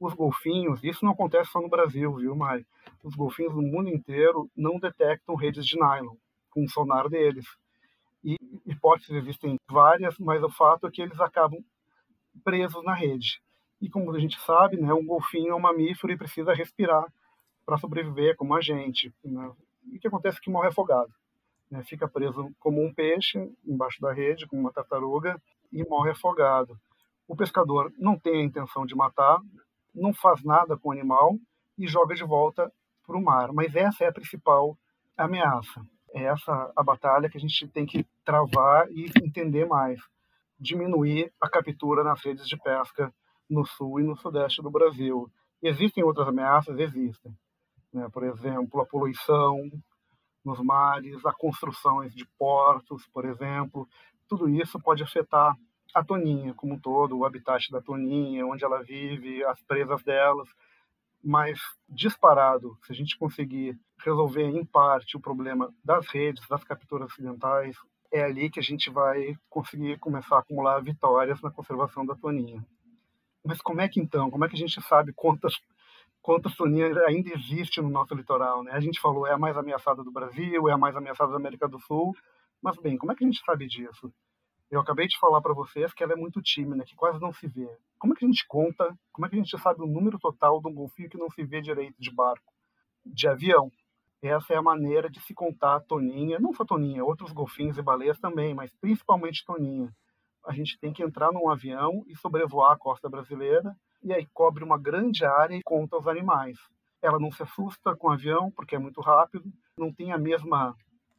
os 0.00 0.14
golfinhos, 0.14 0.82
isso 0.82 1.04
não 1.04 1.12
acontece 1.12 1.50
só 1.50 1.60
no 1.60 1.68
Brasil, 1.68 2.12
viu, 2.14 2.34
Mari? 2.34 2.66
Os 3.04 3.14
golfinhos 3.14 3.54
no 3.54 3.62
mundo 3.62 3.90
inteiro 3.90 4.50
não 4.56 4.78
detectam 4.78 5.34
redes 5.34 5.66
de 5.66 5.76
nylon 5.76 6.16
com 6.50 6.64
o 6.64 6.68
sonar 6.68 7.08
deles. 7.08 7.46
E 8.24 8.36
hipóteses 8.66 9.10
existem 9.10 9.56
várias, 9.70 10.18
mas 10.18 10.42
o 10.42 10.50
fato 10.50 10.86
é 10.86 10.90
que 10.90 11.02
eles 11.02 11.20
acabam 11.20 11.62
presos 12.42 12.82
na 12.82 12.94
rede. 12.94 13.40
E 13.80 13.88
como 13.88 14.14
a 14.14 14.18
gente 14.18 14.38
sabe, 14.40 14.78
né, 14.78 14.92
um 14.92 15.04
golfinho 15.04 15.52
é 15.52 15.54
um 15.54 15.60
mamífero 15.60 16.12
e 16.12 16.18
precisa 16.18 16.54
respirar 16.54 17.04
para 17.64 17.78
sobreviver, 17.78 18.36
como 18.36 18.54
a 18.54 18.60
gente. 18.60 19.12
Né? 19.22 19.52
E 19.92 19.96
o 19.96 20.00
que 20.00 20.08
acontece 20.08 20.38
é 20.38 20.40
que 20.40 20.50
morre 20.50 20.68
afogado. 20.68 21.12
Né? 21.70 21.82
Fica 21.84 22.08
preso 22.08 22.50
como 22.58 22.84
um 22.84 22.92
peixe 22.92 23.38
embaixo 23.66 24.00
da 24.00 24.12
rede, 24.12 24.46
como 24.46 24.62
uma 24.62 24.72
tartaruga, 24.72 25.40
e 25.72 25.86
morre 25.88 26.10
afogado. 26.10 26.78
O 27.28 27.36
pescador 27.36 27.92
não 27.96 28.18
tem 28.18 28.40
a 28.40 28.44
intenção 28.44 28.84
de 28.84 28.94
matar, 28.94 29.40
não 29.94 30.12
faz 30.12 30.42
nada 30.44 30.76
com 30.76 30.88
o 30.90 30.92
animal 30.92 31.36
e 31.78 31.86
joga 31.86 32.14
de 32.14 32.24
volta 32.24 32.70
para 33.06 33.16
o 33.16 33.22
mar. 33.22 33.52
Mas 33.52 33.74
essa 33.74 34.04
é 34.04 34.08
a 34.08 34.12
principal 34.12 34.76
ameaça. 35.16 35.84
É 36.12 36.24
essa 36.24 36.72
a 36.76 36.82
batalha 36.82 37.28
que 37.28 37.38
a 37.38 37.40
gente 37.40 37.68
tem 37.68 37.86
que 37.86 38.06
travar 38.24 38.90
e 38.90 39.10
entender 39.22 39.66
mais. 39.66 40.00
Diminuir 40.58 41.32
a 41.40 41.48
captura 41.48 42.02
nas 42.04 42.22
redes 42.24 42.46
de 42.46 42.56
pesca 42.56 43.12
no 43.48 43.66
sul 43.66 44.00
e 44.00 44.02
no 44.02 44.16
sudeste 44.16 44.62
do 44.62 44.70
Brasil. 44.70 45.30
Existem 45.62 46.04
outras 46.04 46.28
ameaças? 46.28 46.78
Existem. 46.78 47.36
Né? 47.92 48.08
Por 48.12 48.24
exemplo, 48.24 48.80
a 48.80 48.86
poluição 48.86 49.70
nos 50.44 50.60
mares, 50.60 51.24
a 51.24 51.32
construção 51.32 52.06
de 52.06 52.26
portos, 52.38 53.06
por 53.12 53.24
exemplo. 53.24 53.88
Tudo 54.28 54.48
isso 54.48 54.80
pode 54.80 55.02
afetar 55.02 55.54
a 55.94 56.04
toninha 56.04 56.54
como 56.54 56.74
um 56.74 56.78
todo, 56.78 57.18
o 57.18 57.24
habitat 57.24 57.70
da 57.70 57.80
toninha, 57.80 58.46
onde 58.46 58.64
ela 58.64 58.82
vive, 58.82 59.44
as 59.44 59.60
presas 59.62 60.02
delas. 60.02 60.48
Mas 61.22 61.60
disparado, 61.88 62.78
se 62.84 62.92
a 62.92 62.94
gente 62.94 63.18
conseguir 63.18 63.78
resolver 63.98 64.44
em 64.44 64.64
parte 64.64 65.16
o 65.16 65.20
problema 65.20 65.72
das 65.84 66.06
redes, 66.08 66.46
das 66.48 66.64
capturas 66.64 67.10
acidentais, 67.10 67.76
é 68.12 68.22
ali 68.22 68.50
que 68.50 68.58
a 68.58 68.62
gente 68.62 68.90
vai 68.90 69.36
conseguir 69.48 69.98
começar 69.98 70.36
a 70.36 70.40
acumular 70.40 70.82
vitórias 70.82 71.40
na 71.42 71.50
conservação 71.50 72.04
da 72.04 72.14
toninha. 72.14 72.64
Mas 73.44 73.60
como 73.60 73.80
é 73.80 73.88
que 73.88 74.00
então? 74.00 74.30
Como 74.30 74.44
é 74.44 74.48
que 74.48 74.56
a 74.56 74.58
gente 74.58 74.80
sabe 74.82 75.12
quantas 75.12 75.54
quantas 76.22 76.54
toninhas 76.54 76.96
ainda 76.98 77.32
existe 77.32 77.80
no 77.80 77.88
nosso 77.88 78.14
litoral? 78.14 78.62
Né? 78.62 78.72
A 78.72 78.80
gente 78.80 79.00
falou 79.00 79.26
é 79.26 79.32
a 79.32 79.38
mais 79.38 79.56
ameaçada 79.56 80.02
do 80.02 80.12
Brasil, 80.12 80.68
é 80.68 80.72
a 80.72 80.78
mais 80.78 80.94
ameaçada 80.96 81.30
da 81.30 81.38
América 81.38 81.66
do 81.66 81.78
Sul, 81.80 82.14
mas 82.62 82.76
bem, 82.76 82.98
como 82.98 83.12
é 83.12 83.14
que 83.14 83.24
a 83.24 83.26
gente 83.26 83.42
sabe 83.44 83.66
disso? 83.66 84.12
Eu 84.70 84.80
acabei 84.80 85.08
de 85.08 85.18
falar 85.18 85.40
para 85.40 85.52
vocês 85.52 85.92
que 85.92 86.04
ela 86.04 86.12
é 86.12 86.16
muito 86.16 86.40
tímida, 86.40 86.84
que 86.84 86.94
quase 86.94 87.20
não 87.20 87.32
se 87.32 87.48
vê. 87.48 87.68
Como 87.98 88.12
é 88.12 88.16
que 88.16 88.24
a 88.24 88.28
gente 88.28 88.46
conta? 88.46 88.96
Como 89.12 89.26
é 89.26 89.28
que 89.28 89.34
a 89.34 89.38
gente 89.38 89.58
sabe 89.58 89.82
o 89.82 89.86
número 89.86 90.16
total 90.16 90.60
de 90.60 90.68
um 90.68 90.74
golfinho 90.74 91.10
que 91.10 91.18
não 91.18 91.28
se 91.28 91.42
vê 91.42 91.60
direito 91.60 91.96
de 91.98 92.14
barco, 92.14 92.52
de 93.04 93.26
avião? 93.26 93.68
Essa 94.22 94.52
é 94.52 94.56
a 94.56 94.62
maneira 94.62 95.10
de 95.10 95.20
se 95.22 95.34
contar 95.34 95.74
a 95.74 95.80
toninha, 95.80 96.38
não 96.38 96.52
só 96.52 96.64
toninha, 96.64 97.04
outros 97.04 97.32
golfinhos 97.32 97.78
e 97.78 97.82
baleias 97.82 98.20
também, 98.20 98.54
mas 98.54 98.72
principalmente 98.80 99.44
toninha. 99.44 99.90
A 100.46 100.52
gente 100.52 100.78
tem 100.78 100.92
que 100.92 101.02
entrar 101.02 101.32
num 101.32 101.50
avião 101.50 102.04
e 102.06 102.14
sobrevoar 102.16 102.72
a 102.72 102.78
costa 102.78 103.08
brasileira 103.08 103.74
e 104.04 104.12
aí 104.12 104.24
cobre 104.32 104.62
uma 104.62 104.78
grande 104.78 105.24
área 105.24 105.56
e 105.56 105.62
conta 105.64 105.96
os 105.96 106.06
animais. 106.06 106.56
Ela 107.02 107.18
não 107.18 107.32
se 107.32 107.42
assusta 107.42 107.96
com 107.96 108.06
o 108.06 108.12
avião 108.12 108.52
porque 108.52 108.76
é 108.76 108.78
muito 108.78 109.00
rápido, 109.00 109.50
não 109.76 109.92
tem 109.92 110.12
a 110.12 110.18
mesma 110.18 110.76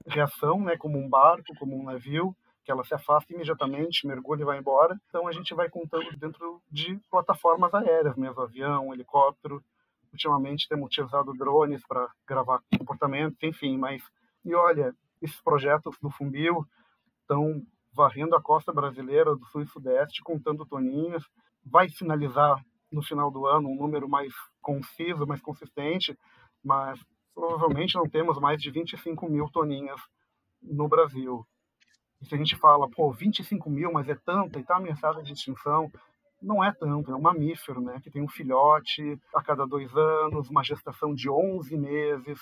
reação, 0.08 0.62
né, 0.62 0.77
como 0.77 0.98
um 0.98 1.10
barco, 1.10 1.53
como 1.60 1.77
um 1.77 1.84
navio, 1.84 2.36
que 2.63 2.72
ela 2.72 2.84
se 2.84 2.94
afasta 2.94 3.34
imediatamente, 3.34 4.06
mergulha 4.08 4.41
e 4.41 4.46
vai 4.46 4.60
embora. 4.60 5.00
Então 5.08 5.27
a 5.27 5.32
gente 5.32 5.53
vai 5.53 5.70
contando 5.70 6.10
dentro 6.18 6.62
de 6.70 7.00
plataformas 7.10 7.74
aéreas 7.74 8.15
mesmo, 8.15 8.41
avião, 8.41 8.94
helicóptero. 8.94 9.63
Ultimamente 10.12 10.68
temos 10.68 10.88
utilizado 10.88 11.34
drones 11.34 11.82
para 11.88 12.08
gravar 12.27 12.62
comportamentos, 12.77 13.38
enfim, 13.41 13.77
mas 13.77 14.03
e 14.44 14.56
olha, 14.56 14.94
esses 15.22 15.39
projetos 15.41 15.98
do 16.01 16.10
Fumbio 16.10 16.65
estão 17.22 17.62
varrendo 17.94 18.36
a 18.36 18.41
costa 18.41 18.74
brasileira 18.74 19.36
do 19.36 19.46
sul 19.48 19.62
e 19.62 19.68
sudeste, 19.68 20.24
contando 20.24 20.65
toninhas. 20.65 21.24
Vai 21.63 21.89
finalizar 21.89 22.60
no 22.91 23.03
final 23.03 23.30
do 23.30 23.46
ano 23.46 23.70
um 23.70 23.75
número 23.75 24.10
mais 24.10 24.34
conciso, 24.62 25.27
mais 25.27 25.41
consistente, 25.41 26.18
mas 26.63 27.00
provavelmente 27.34 27.96
não 27.96 28.10
temos 28.10 28.39
mais 28.39 28.62
de 28.62 28.72
25 28.72 29.30
mil 29.30 29.48
toninhas 29.50 30.01
no 30.62 30.88
Brasil. 30.88 31.46
E 32.22 32.25
se 32.25 32.36
a 32.36 32.38
gente 32.38 32.56
fala, 32.56 32.90
pô, 32.90 33.12
25 33.12 33.70
mil, 33.70 33.92
mas 33.92 34.08
é 34.08 34.16
tanto, 34.16 34.60
e 34.60 34.62
está 34.62 34.78
ameaçada 34.78 35.24
de 35.24 35.34
extinção, 35.34 35.92
não 36.42 36.63
é 36.63 36.72
tanto, 36.72 37.12
é 37.12 37.16
um 37.16 37.22
mamífero, 37.22 37.82
né, 37.82 38.00
que 38.01 38.10
tem 38.10 38.22
um 38.22 38.28
filhote 38.28 39.20
a 39.36 39.44
cada 39.44 39.66
dois 39.66 39.96
anos, 39.96 40.50
uma 40.50 40.63
gestação 40.63 41.13
de 41.13 41.30
11 41.30 41.78
meses, 41.78 42.40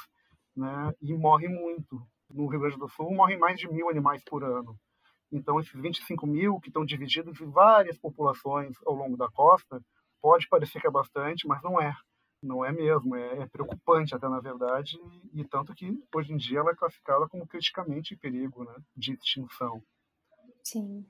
né, 0.56 0.94
e 1.02 1.14
morre 1.14 1.48
muito. 1.48 2.02
No 2.30 2.48
Rio 2.48 2.60
Grande 2.60 2.78
do 2.78 2.88
Sul, 2.88 3.14
morrem 3.14 3.40
mais 3.40 3.60
de 3.60 3.68
mil 3.68 3.90
animais 3.90 4.24
por 4.24 4.44
ano. 4.44 4.76
Então, 5.32 5.60
esses 5.60 5.74
25 5.74 6.26
mil, 6.26 6.60
que 6.60 6.70
estão 6.70 6.86
divididos 6.86 7.40
em 7.42 7.50
várias 7.50 7.98
populações 7.98 8.76
ao 8.86 8.94
longo 8.94 9.18
da 9.18 9.30
costa, 9.30 9.82
pode 10.22 10.48
parecer 10.48 10.80
que 10.80 10.88
é 10.88 10.92
bastante, 10.92 11.48
mas 11.48 11.62
não 11.62 11.82
é. 11.82 11.94
Não 12.42 12.64
é 12.64 12.72
mesmo, 12.72 13.16
é, 13.16 13.40
é 13.40 13.48
preocupante 13.48 14.16
até 14.16 14.30
na 14.30 14.40
verdade, 14.40 14.98
e, 15.34 15.42
e, 15.42 15.46
tanto 15.46 15.74
que 15.74 15.92
hoje 16.16 16.34
em 16.34 16.38
dia 16.38 16.60
ela 16.60 16.72
é 16.72 16.76
classificada 16.76 17.28
como 17.28 17.46
criticamente 17.46 18.14
em 18.14 18.18
perigo 18.18 18.64
né, 18.64 18.76
de 18.96 19.14
extinção. 19.14 19.84
Sim. 20.64 21.06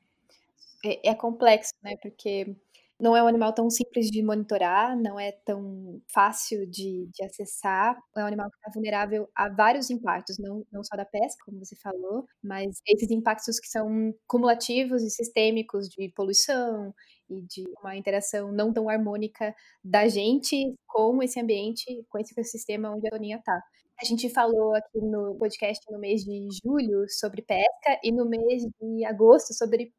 É, 0.84 1.10
é 1.10 1.16
complexo, 1.16 1.74
né? 1.84 1.96
Porque 2.02 2.56
não 3.00 3.16
é 3.16 3.24
um 3.24 3.28
animal 3.28 3.54
tão 3.54 3.70
simples 3.70 4.08
de 4.08 4.22
monitorar, 4.22 4.98
não 4.98 5.18
é 5.18 5.32
tão 5.32 6.02
fácil 6.14 6.70
de, 6.70 7.10
de 7.14 7.24
acessar. 7.24 7.98
É 8.18 8.24
um 8.24 8.28
animal 8.28 8.50
que 8.50 8.58
está 8.58 8.72
vulnerável 8.74 9.30
a 9.34 9.48
vários 9.48 9.90
impactos, 9.90 10.38
não, 10.38 10.66
não 10.72 10.84
só 10.84 10.98
da 10.98 11.06
pesca, 11.06 11.42
como 11.46 11.60
você 11.60 11.78
falou, 11.78 12.26
mas 12.44 12.82
esses 12.86 13.10
impactos 13.10 13.60
que 13.60 13.70
são 13.70 14.14
cumulativos 14.28 15.02
e 15.02 15.10
sistêmicos 15.10 15.88
de 15.88 16.12
poluição 16.14 16.94
e 17.30 17.42
de 17.42 17.64
uma 17.80 17.96
interação 17.96 18.52
não 18.52 18.74
tão 18.74 18.90
harmônica 18.90 19.56
da 19.84 20.08
gente 20.08 20.76
com 20.88 21.22
esse 21.22 21.40
ambiente, 21.40 21.86
com 22.10 22.18
esse 22.18 22.34
ecossistema 22.34 22.90
onde 22.90 23.08
a 23.08 23.12
Toninha 23.12 23.38
está. 23.38 23.62
A 24.02 24.06
gente 24.06 24.30
falou 24.30 24.74
aqui 24.76 25.00
no 25.00 25.36
podcast 25.36 25.84
no 25.92 26.00
mês 26.00 26.24
de 26.24 26.48
julho 26.64 27.06
sobre 27.10 27.42
pesca 27.42 28.00
e 28.04 28.12
no 28.12 28.26
mês 28.26 28.64
de 28.64 29.06
agosto 29.06 29.54
sobre 29.54 29.94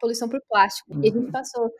poluição 0.00 0.28
por 0.28 0.40
plástico. 0.48 0.92
E 0.94 1.08
a 1.08 1.12
gente 1.12 1.26
uhum. 1.26 1.30
passou 1.30 1.70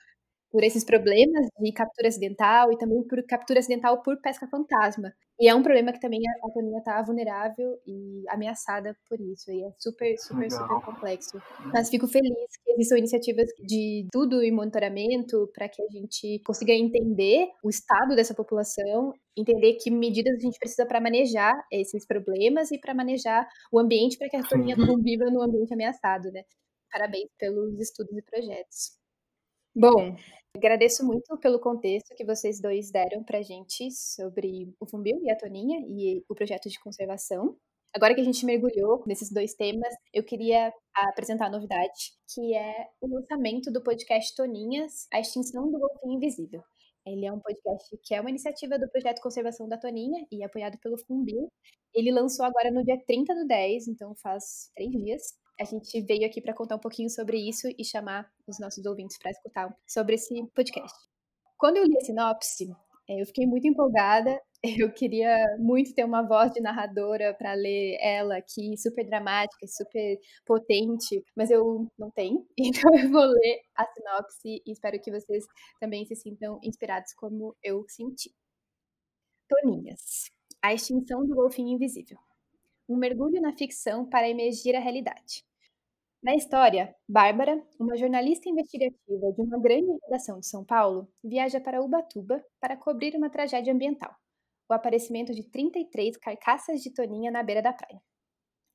por 0.53 0.63
esses 0.63 0.85
problemas 0.85 1.47
de 1.59 1.73
captura 1.73 2.09
acidental 2.09 2.71
e 2.71 2.77
também 2.77 3.03
por 3.09 3.25
captura 3.27 3.59
acidental 3.59 4.03
por 4.03 4.21
pesca 4.21 4.47
fantasma. 4.47 5.13
E 5.41 5.49
é 5.49 5.55
um 5.55 5.63
problema 5.63 5.93
que 5.93 5.99
também 5.99 6.21
a, 6.21 6.51
Toninha 6.53 6.79
está 6.79 7.03
vulnerável 7.03 7.77
e 7.87 8.23
ameaçada 8.29 8.95
por 9.09 9.19
isso. 9.19 9.51
E 9.51 9.65
é 9.65 9.73
super, 9.79 10.17
super, 10.19 10.43
Legal. 10.43 10.69
super 10.69 10.85
complexo. 10.85 11.43
Mas 11.73 11.89
fico 11.89 12.07
feliz 12.07 12.31
que 12.63 12.73
existam 12.73 12.99
iniciativas 12.99 13.49
de 13.67 14.07
tudo 14.13 14.45
e 14.45 14.53
monitoramento 14.53 15.51
para 15.55 15.69
que 15.69 15.83
a 15.83 15.87
gente 15.91 16.41
consiga 16.45 16.73
entender 16.73 17.49
o 17.65 17.71
estado 17.71 18.15
dessa 18.15 18.35
população, 18.35 19.15
entender 19.37 19.79
que 19.83 19.91
medidas 19.91 20.37
a 20.37 20.41
gente 20.41 20.59
precisa 20.59 20.87
para 20.87 21.01
manejar 21.01 21.55
esses 21.73 22.07
problemas 22.07 22.71
e 22.71 22.79
para 22.79 22.95
manejar 22.95 23.49
o 23.73 23.81
ambiente 23.81 24.19
para 24.19 24.29
que 24.29 24.37
a 24.37 24.43
Toninha 24.43 24.77
conviva 24.77 25.25
no 25.31 25.43
ambiente 25.43 25.73
ameaçado, 25.73 26.31
né? 26.31 26.43
Parabéns 26.93 27.31
pelos 27.39 27.81
estudos 27.81 28.17
e 28.17 28.23
projetos. 28.23 29.02
Bom, 29.75 30.15
agradeço 30.55 31.03
muito 31.03 31.35
pelo 31.39 31.59
contexto 31.59 32.15
que 32.15 32.27
vocês 32.27 32.61
dois 32.61 32.91
deram 32.91 33.25
para 33.25 33.41
gente 33.41 33.91
sobre 33.91 34.71
o 34.79 34.87
Fumbil 34.87 35.19
e 35.23 35.31
a 35.31 35.37
Toninha 35.37 35.81
e 35.89 36.23
o 36.29 36.35
projeto 36.35 36.69
de 36.69 36.79
conservação. 36.79 37.57
Agora 37.95 38.15
que 38.15 38.21
a 38.21 38.25
gente 38.25 38.45
mergulhou 38.45 39.03
nesses 39.07 39.33
dois 39.33 39.55
temas, 39.55 39.95
eu 40.13 40.23
queria 40.23 40.71
apresentar 40.95 41.47
a 41.47 41.51
novidade, 41.51 42.13
que 42.35 42.55
é 42.55 42.87
o 43.01 43.07
lançamento 43.07 43.73
do 43.73 43.83
podcast 43.83 44.37
Toninhas, 44.37 45.07
A 45.11 45.21
Extinção 45.21 45.71
do 45.71 45.79
Golfinho 45.79 46.17
Invisível. 46.17 46.63
Ele 47.07 47.25
é 47.25 47.33
um 47.33 47.41
podcast 47.41 47.99
que 48.05 48.15
é 48.15 48.21
uma 48.21 48.31
iniciativa 48.31 48.79
do 48.79 48.91
Projeto 48.91 49.23
Conservação 49.23 49.67
da 49.67 49.79
Toninha 49.79 50.27
e 50.31 50.45
apoiado 50.45 50.79
pelo 50.81 50.99
Fumbil. 50.99 51.49
Ele 51.95 52.13
lançou 52.13 52.45
agora 52.45 52.71
no 52.71 52.85
dia 52.85 53.01
30 53.07 53.35
do 53.35 53.47
10, 53.47 53.89
então 53.89 54.15
faz 54.17 54.71
três 54.75 54.91
dias 54.91 55.23
a 55.63 55.65
gente 55.65 56.01
veio 56.03 56.27
aqui 56.27 56.41
para 56.41 56.53
contar 56.53 56.77
um 56.77 56.81
pouquinho 56.81 57.09
sobre 57.09 57.39
isso 57.39 57.69
e 57.79 57.85
chamar 57.85 58.29
os 58.47 58.59
nossos 58.59 58.85
ouvintes 58.85 59.17
para 59.17 59.31
escutar 59.31 59.73
sobre 59.87 60.17
esse 60.17 60.35
podcast. 60.49 60.99
Quando 61.57 61.77
eu 61.77 61.85
li 61.85 61.97
a 61.97 62.01
sinopse, 62.01 62.69
é, 63.09 63.23
eu 63.23 63.27
fiquei 63.27 63.47
muito 63.47 63.67
empolgada. 63.67 64.39
Eu 64.87 64.93
queria 64.93 65.37
muito 65.59 65.93
ter 65.93 66.05
uma 66.05 66.23
voz 66.23 66.53
de 66.53 66.61
narradora 66.61 67.35
para 67.35 67.53
ler 67.53 67.99
ela 68.01 68.37
aqui, 68.37 68.77
super 68.77 69.05
dramática, 69.05 69.67
super 69.67 70.21
potente, 70.47 71.21
mas 71.37 71.51
eu 71.51 71.89
não 71.99 72.13
tenho. 72.13 72.47
Então 72.57 72.95
eu 72.97 73.11
vou 73.11 73.25
ler 73.25 73.61
a 73.75 73.85
sinopse 73.85 74.63
e 74.65 74.71
espero 74.71 75.01
que 75.01 75.11
vocês 75.11 75.45
também 75.81 76.07
se 76.07 76.15
sintam 76.15 76.61
inspirados 76.63 77.13
como 77.15 77.57
eu 77.61 77.85
senti. 77.89 78.33
Toninhas. 79.49 80.31
A 80.63 80.73
extinção 80.73 81.27
do 81.27 81.35
golfinho 81.35 81.75
invisível. 81.75 82.19
Um 82.89 82.97
mergulho 82.97 83.41
na 83.41 83.53
ficção 83.53 84.09
para 84.09 84.29
emergir 84.29 84.77
a 84.77 84.81
realidade. 84.81 85.45
Na 86.23 86.35
história, 86.37 86.95
Bárbara, 87.09 87.61
uma 87.81 87.97
jornalista 87.97 88.49
investigativa 88.49 89.33
de 89.33 89.41
uma 89.43 89.59
grande 89.61 89.91
redação 90.05 90.39
de 90.39 90.47
São 90.47 90.65
Paulo, 90.65 91.09
viaja 91.23 91.61
para 91.61 91.83
Ubatuba 91.83 92.45
para 92.61 92.77
cobrir 92.77 93.17
uma 93.17 93.29
tragédia 93.29 93.73
ambiental: 93.73 94.15
o 94.71 94.75
aparecimento 94.75 95.35
de 95.35 95.43
33 95.51 96.17
carcaças 96.17 96.81
de 96.81 96.93
toninha 96.95 97.31
na 97.31 97.43
beira 97.43 97.61
da 97.63 97.73
praia. 97.73 98.01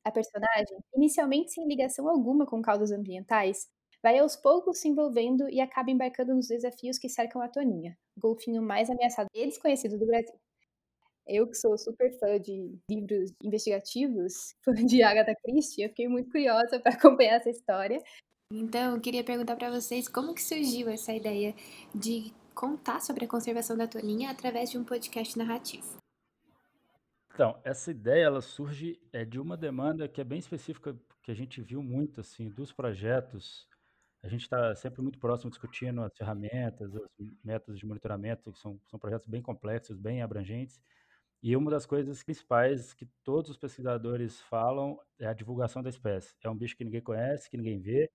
A 0.06 0.12
personagem, 0.12 0.77
inicialmente 0.96 1.51
sem 1.54 1.68
ligação 1.68 2.10
alguma 2.10 2.46
com 2.48 2.62
causas 2.62 2.92
ambientais, 2.92 3.68
vai 4.04 4.20
aos 4.20 4.36
poucos 4.36 4.80
se 4.80 4.89
envolvendo 4.89 5.50
e 5.50 5.62
acaba 5.62 5.92
embarcando 5.92 6.36
nos 6.36 6.48
desafios 6.48 7.00
que 7.00 7.10
cercam 7.10 7.42
a 7.42 7.50
toninha, 7.50 7.98
golfinho 8.18 8.62
mais 8.63 8.89
ameaçado 8.89 9.30
e 9.34 9.46
desconhecido 9.48 10.00
do 10.00 10.08
Brasil. 10.08 10.36
Eu 11.28 11.46
que 11.48 11.56
sou 11.56 11.78
super 11.78 12.18
fã 12.20 12.40
de 12.40 12.80
livros 12.90 13.34
investigativos, 13.44 14.56
fã 14.64 14.74
de 14.74 15.04
Agatha 15.04 15.36
Christie, 15.44 15.84
eu 15.84 15.90
fiquei 15.90 16.08
muito 16.08 16.32
curiosa 16.32 16.80
para 16.80 16.94
acompanhar 16.96 17.36
essa 17.36 17.50
história. 17.50 18.02
Então, 18.52 18.96
eu 18.96 19.02
queria 19.02 19.26
perguntar 19.26 19.58
para 19.58 19.70
vocês 19.70 20.08
como 20.08 20.34
que 20.34 20.42
surgiu 20.42 20.88
essa 20.88 21.14
ideia 21.14 21.54
de 21.94 22.34
contar 22.56 23.02
sobre 23.02 23.26
a 23.26 23.28
conservação 23.28 23.76
da 23.76 23.88
toninha 23.88 24.32
através 24.32 24.72
de 24.72 24.78
um 24.78 24.86
podcast 24.86 25.38
narrativo. 25.38 25.98
Então, 27.34 27.60
essa 27.64 27.92
ideia 27.92 28.26
ela 28.26 28.42
surge 28.42 29.00
é, 29.14 29.24
de 29.24 29.40
uma 29.40 29.56
demanda 29.56 30.08
que 30.08 30.20
é 30.22 30.24
bem 30.24 30.40
específica, 30.40 30.98
que 31.22 31.30
a 31.30 31.36
gente 31.36 31.62
viu 31.62 31.84
muito 31.84 32.22
assim 32.22 32.50
dos 32.50 32.72
projetos. 32.72 33.68
A 34.24 34.28
gente 34.28 34.42
está 34.42 34.74
sempre 34.76 35.04
muito 35.04 35.20
próximo 35.20 35.52
discutindo 35.52 36.02
as 36.02 36.16
ferramentas, 36.18 36.92
os 36.96 37.32
métodos 37.44 37.80
de 37.80 37.86
monitoramento, 37.86 38.52
que 38.52 38.58
são, 38.58 38.80
são 38.88 38.98
projetos 38.98 39.28
bem 39.28 39.42
complexos, 39.42 39.98
bem 39.98 40.24
abrangentes. 40.24 40.82
E 41.44 41.56
uma 41.56 41.70
das 41.72 41.86
coisas 41.86 42.24
principais 42.24 42.94
que 42.94 43.06
todos 43.24 43.51
os 43.51 43.58
pesquisadores 43.58 44.41
falam 44.41 45.00
é 45.20 45.27
a 45.27 45.34
divulgação 45.34 45.84
da 45.84 45.89
espécie. 45.89 46.36
É 46.44 46.50
um 46.50 46.56
bicho 46.58 46.75
que 46.75 46.84
ninguém 46.84 47.01
conhece, 47.01 47.50
que 47.50 47.58
ninguém 47.58 47.79
vê. 47.79 48.10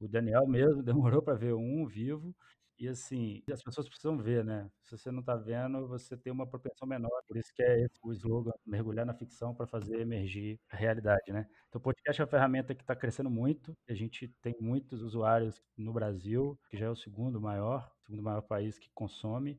O 0.00 0.08
Daniel 0.08 0.46
mesmo 0.48 0.82
demorou 0.82 1.22
para 1.22 1.34
ver 1.36 1.54
um 1.54 1.86
vivo. 1.86 2.34
E 2.78 2.86
assim, 2.88 3.42
as 3.50 3.62
pessoas 3.62 3.88
precisam 3.88 4.18
ver, 4.18 4.44
né? 4.44 4.70
Se 4.82 4.98
você 4.98 5.10
não 5.10 5.20
está 5.20 5.34
vendo, 5.34 5.88
você 5.88 6.14
tem 6.14 6.30
uma 6.30 6.46
propensão 6.46 6.86
menor. 6.86 7.22
Por 7.26 7.38
isso 7.38 7.50
que 7.54 7.62
é 7.62 7.80
esse 7.80 7.98
o 8.02 8.12
slogan, 8.12 8.52
mergulhar 8.66 9.06
na 9.06 9.14
ficção 9.14 9.54
para 9.54 9.66
fazer 9.66 9.98
emergir 10.00 10.60
a 10.70 10.76
realidade, 10.76 11.32
né? 11.32 11.46
Então, 11.68 11.78
o 11.78 11.82
podcast 11.82 12.20
é 12.20 12.24
uma 12.24 12.30
ferramenta 12.30 12.74
que 12.74 12.82
está 12.82 12.94
crescendo 12.94 13.30
muito. 13.30 13.74
A 13.88 13.94
gente 13.94 14.28
tem 14.42 14.54
muitos 14.60 15.00
usuários 15.02 15.62
no 15.76 15.90
Brasil, 15.92 16.58
que 16.68 16.76
já 16.76 16.86
é 16.86 16.90
o 16.90 16.96
segundo 16.96 17.40
maior, 17.40 17.90
segundo 18.04 18.22
maior 18.22 18.42
país 18.42 18.78
que 18.78 18.90
consome. 18.94 19.58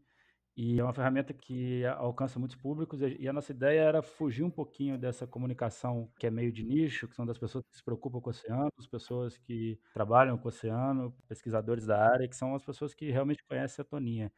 E 0.60 0.80
é 0.80 0.84
uma 0.84 0.92
ferramenta 0.92 1.36
que 1.36 1.86
alcança 1.86 2.40
muitos 2.40 2.58
públicos 2.58 3.00
e 3.00 3.28
a 3.28 3.32
nossa 3.32 3.52
ideia 3.52 3.80
era 3.80 4.02
fugir 4.02 4.44
um 4.44 4.50
pouquinho 4.50 4.98
dessa 4.98 5.28
comunicação 5.28 6.12
que 6.20 6.26
é 6.26 6.32
meio 6.32 6.52
de 6.52 6.64
nicho, 6.64 7.08
que 7.08 7.16
são 7.16 7.28
das 7.28 7.38
pessoas 7.38 7.64
que 7.70 7.78
se 7.78 7.84
preocupam 7.84 8.20
com 8.20 8.30
o 8.30 8.32
oceano, 8.32 8.72
as 8.76 8.88
pessoas 8.88 9.38
que 9.38 9.80
trabalham 9.94 10.36
com 10.36 10.46
o 10.46 10.48
oceano, 10.50 11.16
pesquisadores 11.28 11.86
da 11.86 12.04
área, 12.04 12.28
que 12.28 12.36
são 12.36 12.56
as 12.56 12.66
pessoas 12.66 12.96
que 12.96 13.12
realmente 13.12 13.44
conhecem 13.44 13.84
a 13.84 13.86
toninha, 13.86 14.32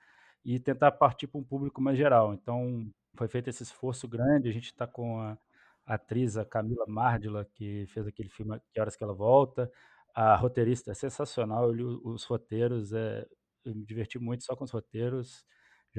e 0.43 0.59
tentar 0.59 0.91
partir 0.91 1.27
para 1.27 1.39
um 1.39 1.43
público 1.43 1.81
mais 1.81 1.97
geral. 1.97 2.33
Então, 2.33 2.91
foi 3.15 3.29
feito 3.29 3.49
esse 3.49 3.63
esforço 3.63 4.05
grande, 4.05 4.49
a 4.49 4.51
gente 4.53 4.65
está 4.65 4.85
com 4.85 5.21
a 5.21 5.37
atriz 5.85 6.35
a 6.37 6.43
Camila 6.43 6.85
Mardila, 6.85 7.45
que 7.55 7.85
fez 7.87 8.05
aquele 8.07 8.27
filme 8.29 8.59
Que 8.73 8.81
Horas 8.81 8.97
Que 8.97 9.03
Ela 9.05 9.13
Volta, 9.13 9.71
a 10.13 10.35
roteirista 10.35 10.91
é 10.91 10.93
sensacional, 10.93 11.65
eu 11.67 11.73
li 11.73 11.83
os 11.83 12.25
roteiros, 12.25 12.91
é, 12.91 13.25
eu 13.63 13.73
me 13.73 13.85
diverti 13.85 14.19
muito 14.19 14.43
só 14.43 14.53
com 14.55 14.65
os 14.65 14.71
roteiros, 14.71 15.45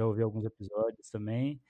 já 0.01 0.07
ouvi 0.07 0.23
alguns 0.23 0.45
episódios 0.45 1.11
também. 1.11 1.61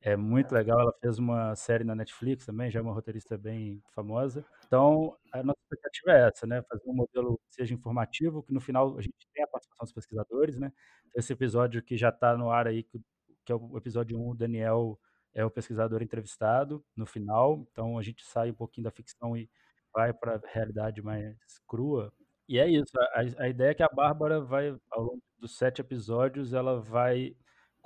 É 0.00 0.16
muito 0.16 0.52
legal, 0.52 0.80
ela 0.80 0.92
fez 1.00 1.18
uma 1.18 1.54
série 1.56 1.84
na 1.84 1.94
Netflix 1.94 2.44
também, 2.46 2.70
já 2.70 2.80
é 2.80 2.82
uma 2.82 2.92
roteirista 2.92 3.36
bem 3.38 3.82
famosa. 3.94 4.44
Então, 4.66 5.16
a 5.32 5.42
nossa 5.42 5.58
expectativa 5.62 6.12
é 6.12 6.28
essa, 6.28 6.46
né? 6.46 6.62
Fazer 6.62 6.82
um 6.88 6.94
modelo 6.94 7.38
que 7.48 7.54
seja 7.54 7.74
informativo, 7.74 8.42
que 8.42 8.52
no 8.52 8.60
final 8.60 8.96
a 8.98 9.02
gente 9.02 9.14
tenha 9.32 9.46
a 9.46 9.48
participação 9.50 9.84
dos 9.84 9.92
pesquisadores, 9.92 10.58
né? 10.58 10.72
Esse 11.14 11.32
episódio 11.32 11.82
que 11.82 11.96
já 11.96 12.10
está 12.10 12.36
no 12.36 12.50
ar 12.50 12.66
aí, 12.66 12.82
que, 12.82 13.00
que 13.44 13.52
é 13.52 13.54
o 13.54 13.76
episódio 13.76 14.18
1, 14.18 14.30
o 14.30 14.34
Daniel 14.34 14.98
é 15.34 15.44
o 15.44 15.50
pesquisador 15.50 16.02
entrevistado 16.02 16.84
no 16.96 17.06
final. 17.06 17.66
Então, 17.72 17.98
a 17.98 18.02
gente 18.02 18.24
sai 18.24 18.50
um 18.50 18.54
pouquinho 18.54 18.84
da 18.84 18.90
ficção 18.90 19.36
e 19.36 19.48
vai 19.94 20.12
para 20.12 20.36
a 20.36 20.40
realidade 20.52 21.02
mais 21.02 21.36
crua. 21.66 22.12
E 22.48 22.58
é 22.58 22.68
isso, 22.68 22.92
a, 22.96 23.44
a 23.44 23.48
ideia 23.48 23.70
é 23.70 23.74
que 23.74 23.82
a 23.82 23.88
Bárbara 23.88 24.40
vai, 24.40 24.76
ao 24.90 25.02
longo 25.02 25.22
dos 25.38 25.56
sete 25.56 25.80
episódios, 25.80 26.52
ela 26.52 26.80
vai 26.80 27.34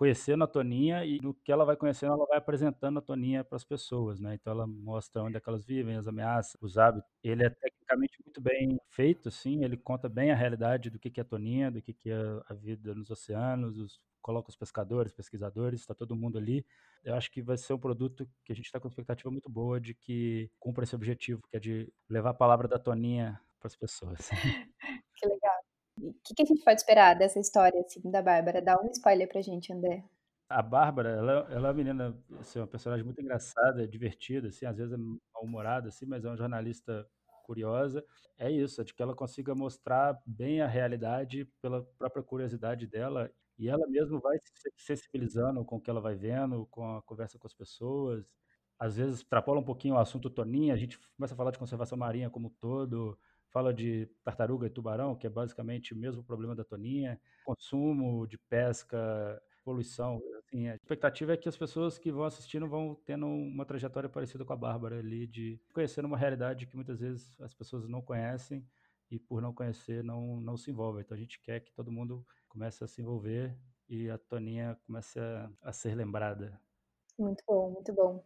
conhecendo 0.01 0.43
a 0.45 0.47
Toninha 0.47 1.05
e 1.05 1.19
no 1.21 1.35
que 1.35 1.53
ela 1.53 1.63
vai 1.63 1.77
conhecendo, 1.77 2.15
ela 2.15 2.25
vai 2.25 2.39
apresentando 2.39 2.99
a 2.99 3.03
Toninha 3.03 3.45
para 3.45 3.57
as 3.57 3.65
pessoas, 3.65 4.19
né? 4.19 4.35
Então 4.35 4.51
ela 4.51 4.67
mostra 4.67 5.23
onde 5.23 5.37
é 5.37 5.41
que 5.41 5.47
elas 5.47 5.63
vivem, 5.63 5.95
as 5.95 6.09
ameaças, 6.09 6.57
os 6.59 6.79
hábitos. 6.79 7.13
Ele 7.23 7.45
é 7.45 7.51
tecnicamente 7.51 8.17
muito 8.25 8.41
bem 8.41 8.81
feito, 8.89 9.29
assim, 9.29 9.63
ele 9.63 9.77
conta 9.77 10.09
bem 10.09 10.31
a 10.31 10.35
realidade 10.35 10.89
do 10.89 10.99
que, 10.99 11.11
que 11.11 11.21
é 11.21 11.23
a 11.23 11.27
Toninha, 11.27 11.71
do 11.71 11.83
que, 11.83 11.93
que 11.93 12.09
é 12.09 12.17
a 12.49 12.55
vida 12.55 12.95
nos 12.95 13.11
oceanos, 13.11 13.77
os, 13.77 14.01
coloca 14.23 14.49
os 14.49 14.57
pescadores, 14.57 15.13
pesquisadores, 15.13 15.81
está 15.81 15.95
todo 15.95 16.17
mundo 16.17 16.39
ali. 16.39 16.65
Eu 17.05 17.15
acho 17.15 17.31
que 17.31 17.43
vai 17.43 17.59
ser 17.59 17.75
um 17.75 17.79
produto 17.79 18.27
que 18.43 18.53
a 18.53 18.57
gente 18.57 18.65
está 18.65 18.81
com 18.81 18.89
expectativa 18.89 19.31
muito 19.31 19.51
boa 19.51 19.79
de 19.79 19.93
que 19.93 20.51
cumpra 20.59 20.85
esse 20.85 20.95
objetivo, 20.95 21.43
que 21.51 21.59
é 21.59 21.61
de 21.61 21.93
levar 22.09 22.31
a 22.31 22.35
palavra 22.35 22.67
da 22.67 22.79
Toninha 22.79 23.39
para 23.59 23.67
as 23.67 23.77
pessoas. 23.77 24.31
que 26.25 26.35
que, 26.35 26.43
a 26.43 26.47
gente 26.47 26.65
pode 26.65 26.81
esperar 26.81 27.15
dessa 27.17 27.39
história, 27.39 27.81
assim, 27.81 28.01
da 28.11 28.23
Bárbara? 28.23 28.63
Dá 28.63 28.81
um 28.81 28.91
spoiler 28.91 29.29
pra 29.29 29.43
gente, 29.43 29.73
André. 29.73 30.05
A 30.49 30.63
Bárbara, 30.63 31.11
ela, 31.11 31.33
ela 31.51 31.69
é 31.69 31.71
uma 31.71 31.73
menina, 31.73 32.19
assim, 32.41 32.59
uma 32.59 32.67
personagem 32.67 33.05
muito 33.05 33.21
engraçada, 33.21 33.87
divertida, 33.87 34.49
assim, 34.49 34.67
às 34.67 34.77
vezes 34.77 34.93
é 34.93 34.97
mal-humorada, 35.35 35.89
assim, 35.89 36.07
mas 36.07 36.25
é 36.25 36.29
uma 36.29 36.37
jornalista 36.37 37.07
curiosa. 37.45 38.05
É 38.39 38.51
isso, 38.51 38.81
é 38.81 38.85
de 38.85 38.95
que 38.95 39.03
ela 39.03 39.15
consiga 39.15 39.55
mostrar 39.55 40.21
bem 40.27 40.61
a 40.61 40.67
realidade 40.67 41.45
pela 41.61 41.83
própria 41.99 42.23
curiosidade 42.23 42.87
dela 42.87 43.31
e 43.59 43.69
ela 43.69 43.87
mesma 43.89 44.19
vai 44.19 44.39
se 44.39 44.73
sensibilizando 44.77 45.65
com 45.65 45.77
o 45.77 45.81
que 45.81 45.91
ela 45.91 46.01
vai 46.01 46.15
vendo, 46.15 46.67
com 46.71 46.97
a 46.97 47.03
conversa 47.03 47.39
com 47.39 47.47
as 47.47 47.53
pessoas. 47.53 48.25
Às 48.79 48.97
vezes 48.97 49.17
extrapola 49.19 49.61
um 49.61 49.65
pouquinho 49.65 49.97
o 49.97 49.99
assunto 49.99 50.31
Toninha, 50.31 50.73
a 50.73 50.77
gente 50.77 50.99
começa 51.17 51.35
a 51.35 51.37
falar 51.37 51.51
de 51.51 51.59
conservação 51.59 51.99
marinha 51.99 52.31
como 52.31 52.49
um 52.49 52.55
todo, 52.59 53.19
fala 53.51 53.73
de 53.73 54.07
tartaruga 54.25 54.67
e 54.67 54.71
tubarão, 54.71 55.17
que 55.17 55.27
é 55.27 55.31
basicamente 55.31 55.93
o 55.93 55.97
mesmo 55.97 56.23
problema 56.23 56.55
da 56.55 56.65
toninha, 56.65 57.21
consumo 57.45 58.27
de 58.27 58.39
pesca, 58.39 59.41
poluição. 59.65 60.21
Assim, 60.39 60.69
a 60.69 60.75
expectativa 60.75 61.33
é 61.33 61.37
que 61.37 61.49
as 61.49 61.57
pessoas 61.57 61.99
que 61.99 62.11
vão 62.11 62.25
assistindo 62.25 62.69
vão 62.69 62.95
tendo 63.05 63.27
uma 63.27 63.65
trajetória 63.65 64.09
parecida 64.09 64.45
com 64.45 64.53
a 64.53 64.57
Bárbara 64.57 64.99
ali, 64.99 65.27
de 65.27 65.61
conhecer 65.73 66.05
uma 66.05 66.17
realidade 66.17 66.67
que 66.67 66.77
muitas 66.77 67.01
vezes 67.01 67.41
as 67.41 67.55
pessoas 67.55 67.89
não 67.89 68.01
conhecem 68.01 68.67
e 69.11 69.19
por 69.19 69.43
não 69.43 69.53
conhecer 69.53 70.05
não, 70.05 70.41
não 70.41 70.57
se 70.57 70.71
envolvem. 70.71 71.03
Então 71.03 71.17
a 71.17 71.21
gente 71.21 71.41
quer 71.41 71.61
que 71.61 71.73
todo 71.73 71.93
mundo 71.93 72.25
comece 72.49 72.85
a 72.85 72.87
se 72.87 73.01
envolver 73.01 73.57
e 73.89 74.09
a 74.09 74.19
Toninha 74.19 74.79
comece 74.87 75.19
a, 75.19 75.51
a 75.63 75.73
ser 75.73 75.95
lembrada. 75.95 76.61
Muito 77.19 77.43
bom, 77.47 77.71
muito 77.71 77.93
bom. 77.93 78.25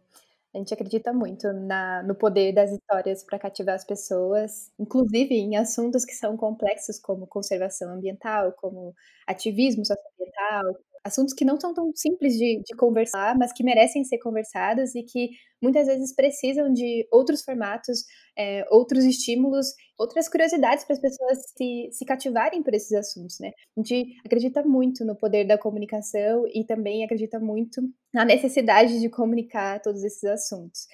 A 0.55 0.57
gente 0.57 0.73
acredita 0.73 1.11
muito 1.11 1.51
na, 1.51 2.01
no 2.03 2.15
poder 2.15 2.53
das 2.53 2.71
histórias 2.71 3.21
para 3.25 3.37
cativar 3.37 3.75
as 3.75 3.83
pessoas, 3.83 4.71
inclusive 4.79 5.35
em 5.35 5.57
assuntos 5.57 6.05
que 6.05 6.13
são 6.13 6.37
complexos, 6.37 6.97
como 6.97 7.27
conservação 7.27 7.91
ambiental, 7.93 8.53
como 8.53 8.95
ativismo 9.27 9.83
socioambiental, 9.85 10.63
assuntos 11.05 11.35
que 11.35 11.45
não 11.45 11.59
são 11.59 11.71
tão 11.71 11.91
simples 11.95 12.33
de, 12.33 12.61
de, 12.65 12.75
conversar, 12.75 13.37
mas 13.37 13.53
que 13.53 13.63
merecem 13.63 14.03
ser 14.03 14.17
conversados 14.17 14.95
e 14.95 15.03
que 15.03 15.29
muitas 15.61 15.85
vezes 15.85 16.15
precisam 16.15 16.73
de 16.73 17.07
outros 17.11 17.43
formatos, 17.43 18.03
é, 18.35 18.65
outros 18.71 19.05
estímulos, 19.05 19.67
outras 19.99 20.27
curiosidades 20.27 20.83
para 20.83 20.95
as 20.95 20.99
pessoas 20.99 21.37
se, 21.55 21.89
se 21.91 22.05
cativarem 22.05 22.63
por 22.63 22.73
esses 22.73 22.91
assuntos, 22.91 23.37
né? 23.39 23.51
A 23.77 23.81
gente 23.81 24.15
acredita 24.25 24.63
muito 24.63 25.05
no 25.05 25.15
poder 25.15 25.45
da 25.45 25.59
comunicação 25.59 26.45
e 26.51 26.65
também 26.65 27.05
acredita 27.05 27.39
muito 27.39 27.81
na 28.11 28.25
necessidade 28.25 28.99
de 28.99 29.07
comunicar 29.07 29.79
todos 29.83 30.03
esses 30.03 30.23
assuntos. 30.23 30.87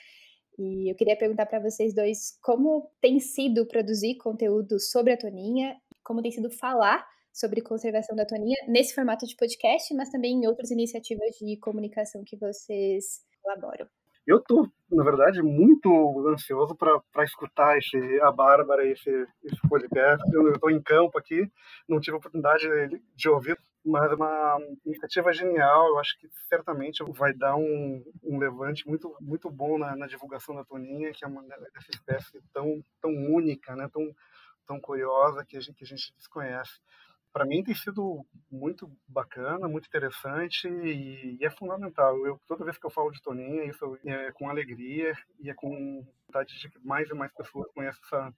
E 0.60 0.91
eu 0.91 0.95
queria 0.95 1.17
perguntar 1.17 1.45
para 1.45 1.62
vocês 1.62 1.93
dois 1.93 2.38
como 2.43 2.91
tem 3.00 3.17
sido 3.21 3.65
produzir 3.65 4.17
conteúdo 4.17 4.78
sobre 4.78 5.13
a 5.13 5.17
Toninha, 5.17 5.78
como 6.04 6.21
tem 6.21 6.32
sido 6.32 6.52
falar 6.52 7.08
sobre 7.32 7.62
conservação 7.62 8.15
da 8.15 8.26
toninha 8.26 8.58
nesse 8.67 8.94
formato 8.94 9.26
de 9.26 9.36
podcast, 9.36 9.94
mas 9.94 10.10
também 10.10 10.34
em 10.34 10.48
outras 10.48 10.72
iniciativas 10.72 11.36
de 11.38 11.58
comunicação 11.58 12.24
que 12.26 12.38
vocês 12.38 13.22
elaboram. 13.46 13.88
Eu 14.26 14.38
estou, 14.38 14.70
na 14.91 15.04
verdade, 15.04 15.41
muito 15.41 15.89
ansioso 16.30 16.76
para 16.76 17.24
escutar 17.24 17.78
esse, 17.78 17.98
a 18.22 18.32
Bárbara, 18.32 18.86
esse, 18.86 19.10
esse 19.44 19.60
podcast. 19.67 20.24
Eu 20.32 20.52
estou 20.52 20.70
em 20.70 20.82
campo 20.82 21.17
aqui, 21.17 21.52
não 21.89 22.00
tive 22.00 22.17
oportunidade 22.17 22.63
de, 22.88 23.02
de 23.15 23.30
ouvir, 23.30 23.58
mas 23.84 24.12
é 24.12 24.15
uma 24.15 24.60
iniciativa 24.86 25.34
genial. 25.34 25.88
Eu 25.88 25.98
acho 25.98 26.20
que 26.20 26.30
certamente 26.48 27.04
vai 27.13 27.34
dar 27.34 27.56
um, 27.56 28.04
um 28.24 28.38
levante 28.38 28.88
muito, 28.88 29.15
muito 29.20 29.50
bom 29.50 29.80
na, 29.80 29.96
na 29.96 30.06
divulgação 30.06 30.54
da 30.54 30.63
toninha, 30.63 31.12
que 31.12 31.26
é 31.26 31.28
uma 31.28 31.41
dessa 31.41 31.89
espécie 31.89 32.39
tão, 32.54 32.84
tão 33.02 33.12
única, 33.12 33.76
né? 33.76 33.89
tão, 33.91 34.13
tão 34.67 34.80
curiosa 34.80 35.44
que 35.44 35.58
a 35.58 35.60
gente, 35.60 35.76
que 35.76 35.84
a 35.84 35.88
gente 35.88 36.13
desconhece 36.15 36.80
para 37.34 37.46
mim 37.46 37.63
tem 37.63 37.74
sido 37.74 38.26
muito 38.52 38.91
bacana, 39.08 39.67
muito 39.67 39.88
interessante 39.88 40.67
e, 40.67 41.38
é 41.41 41.50
fundamental. 41.50 42.17
Eu 42.26 42.39
toda 42.48 42.65
vez 42.65 42.78
que 42.78 42.86
eu 42.86 42.91
falo 42.91 43.12
de 43.12 43.22
Toninha, 43.22 43.65
isso 43.65 43.98
é 44.06 44.32
com 44.34 44.50
alegria 44.50 45.13
e 45.39 45.50
é 45.50 45.54
com 45.54 46.06
vontade 46.28 46.60
de 46.60 46.70
que 46.70 46.80
mais 46.86 47.10
e 47.10 47.13
mais 47.13 47.34
pessoas 47.34 47.72
conheçam 47.74 48.02
essa 48.04 48.34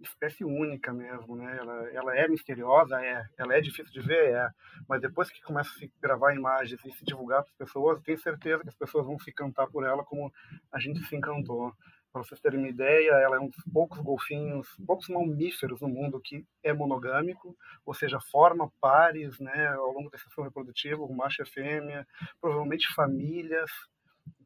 espécie 0.00 0.44
única 0.44 0.92
mesmo, 0.92 1.36
né? 1.36 1.56
Ela, 1.56 1.90
ela 1.90 2.16
é 2.16 2.28
misteriosa, 2.28 3.00
é. 3.00 3.24
Ela 3.38 3.56
é 3.56 3.60
difícil 3.60 3.92
de 3.92 4.00
ver, 4.00 4.34
é. 4.34 4.48
Mas 4.88 5.00
depois 5.00 5.30
que 5.30 5.40
começa 5.42 5.70
a 5.70 5.74
se 5.74 5.90
gravar 6.00 6.34
imagens 6.34 6.84
e 6.84 6.90
se 6.92 7.04
divulgar 7.04 7.42
para 7.42 7.50
as 7.50 7.56
pessoas, 7.56 8.02
tenho 8.02 8.18
certeza 8.18 8.62
que 8.62 8.68
as 8.68 8.74
pessoas 8.74 9.06
vão 9.06 9.18
se 9.18 9.30
encantar 9.30 9.68
por 9.70 9.84
ela 9.84 10.04
como 10.04 10.32
a 10.72 10.78
gente 10.80 11.00
se 11.04 11.16
encantou. 11.16 11.72
Para 12.14 12.22
vocês 12.22 12.40
terem 12.40 12.60
uma 12.60 12.68
ideia, 12.68 13.10
ela 13.10 13.34
é 13.34 13.40
um 13.40 13.48
dos 13.48 13.64
poucos 13.72 13.98
golfinhos, 13.98 14.68
poucos 14.86 15.08
mamíferos 15.08 15.80
no 15.80 15.88
mundo 15.88 16.20
que 16.20 16.46
é 16.62 16.72
monogâmico, 16.72 17.56
ou 17.84 17.92
seja, 17.92 18.20
forma 18.30 18.70
pares 18.80 19.40
né, 19.40 19.66
ao 19.70 19.90
longo 19.90 20.08
da 20.08 20.18
sessão 20.18 20.44
reprodutiva, 20.44 21.04
macho 21.08 21.42
e 21.42 21.46
fêmea, 21.46 22.06
provavelmente 22.40 22.86
famílias, 22.94 23.68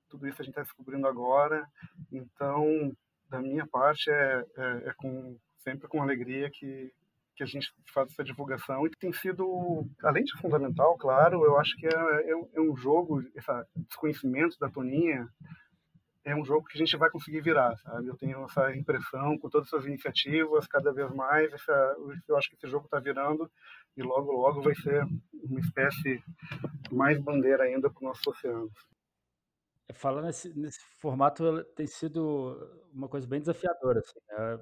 tudo 0.09 0.26
isso 0.26 0.40
a 0.40 0.44
gente 0.46 0.52
está 0.52 0.62
descobrindo 0.62 1.07
agora. 1.07 1.68
Então, 2.11 2.90
da 3.28 3.38
minha 3.38 3.66
parte, 3.66 4.11
é, 4.11 4.44
é, 4.57 4.88
é 4.88 4.92
com, 4.96 5.37
sempre 5.59 5.88
com 5.88 6.00
alegria 6.00 6.50
que, 6.50 6.90
que 7.37 7.42
a 7.42 7.46
gente 7.46 7.70
faz 7.92 8.11
essa 8.11 8.24
divulgação 8.24 8.87
e 8.87 8.90
tem 8.98 9.12
sido, 9.12 9.87
além 10.02 10.24
de 10.24 10.33
fundamental, 10.40 10.96
claro, 10.96 11.44
eu 11.44 11.59
acho 11.59 11.76
que 11.76 11.87
é, 11.87 11.90
é, 11.90 12.31
é 12.31 12.61
um 12.62 12.74
jogo, 12.74 13.20
esse 13.35 13.52
desconhecimento 13.76 14.59
da 14.59 14.70
Toninha, 14.70 15.28
é 16.24 16.35
um 16.35 16.44
jogo 16.44 16.66
que 16.66 16.76
a 16.76 16.85
gente 16.85 16.96
vai 16.96 17.11
conseguir 17.11 17.40
virar, 17.40 17.76
sabe? 17.78 18.09
Eu 18.09 18.16
tenho 18.16 18.44
essa 18.44 18.74
impressão 18.76 19.38
com 19.38 19.48
todas 19.48 19.68
essas 19.68 19.87
iniciativas, 19.87 20.66
cada 20.66 20.92
vez 20.92 21.11
mais, 21.14 21.52
essa, 21.52 21.96
eu 22.28 22.37
acho 22.37 22.50
que 22.50 22.57
esse 22.57 22.68
jogo 22.68 22.85
está 22.85 22.98
virando 22.98 23.50
e 23.96 24.02
logo, 24.02 24.33
logo 24.33 24.62
vai 24.62 24.74
ser 24.74 25.04
uma 25.33 25.61
espécie 25.61 26.22
mais 26.90 27.18
bandeira 27.20 27.64
ainda 27.64 27.88
para 27.88 27.98
os 27.98 28.02
nossos 28.02 28.26
oceanos. 28.26 28.72
Falando 29.94 30.26
nesse, 30.26 30.52
nesse 30.59 30.81
formato, 31.00 31.64
tem 31.74 31.87
sido 31.87 32.87
uma 32.92 33.09
coisa 33.09 33.26
bem 33.26 33.40
desafiadora, 33.40 34.00
assim, 34.00 34.18
é 34.31 34.59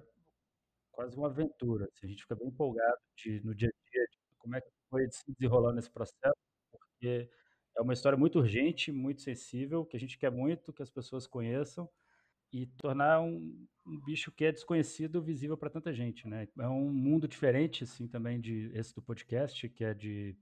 quase 0.92 1.16
uma 1.16 1.26
aventura. 1.26 1.84
Assim, 1.92 2.06
a 2.06 2.10
gente 2.10 2.22
fica 2.22 2.36
bem 2.36 2.48
empolgado 2.48 2.98
de, 3.16 3.40
no 3.44 3.54
dia 3.54 3.68
a 3.68 3.90
dia 3.90 4.02
de 4.02 4.18
como 4.38 4.56
é 4.56 4.60
que 4.60 4.70
foi 4.88 5.06
se 5.10 5.24
desenrolando 5.32 5.80
esse 5.80 5.90
processo, 5.90 6.36
porque 6.70 7.28
é 7.76 7.82
uma 7.82 7.92
história 7.92 8.18
muito 8.18 8.38
urgente, 8.38 8.90
muito 8.90 9.22
sensível, 9.22 9.84
que 9.84 9.96
a 9.96 10.00
gente 10.00 10.18
quer 10.18 10.30
muito 10.30 10.72
que 10.72 10.82
as 10.82 10.90
pessoas 10.90 11.26
conheçam 11.26 11.88
e 12.52 12.66
tornar 12.66 13.20
um, 13.20 13.66
um 13.86 14.00
bicho 14.00 14.32
que 14.32 14.44
é 14.44 14.52
desconhecido 14.52 15.22
visível 15.22 15.56
para 15.56 15.70
tanta 15.70 15.92
gente, 15.92 16.26
né? 16.28 16.48
É 16.58 16.68
um 16.68 16.90
mundo 16.90 17.28
diferente, 17.28 17.84
assim, 17.84 18.08
também 18.08 18.40
de 18.40 18.70
esse 18.74 18.94
do 18.94 19.02
podcast, 19.02 19.68
que 19.68 19.84
é 19.84 19.92
de 19.92 20.36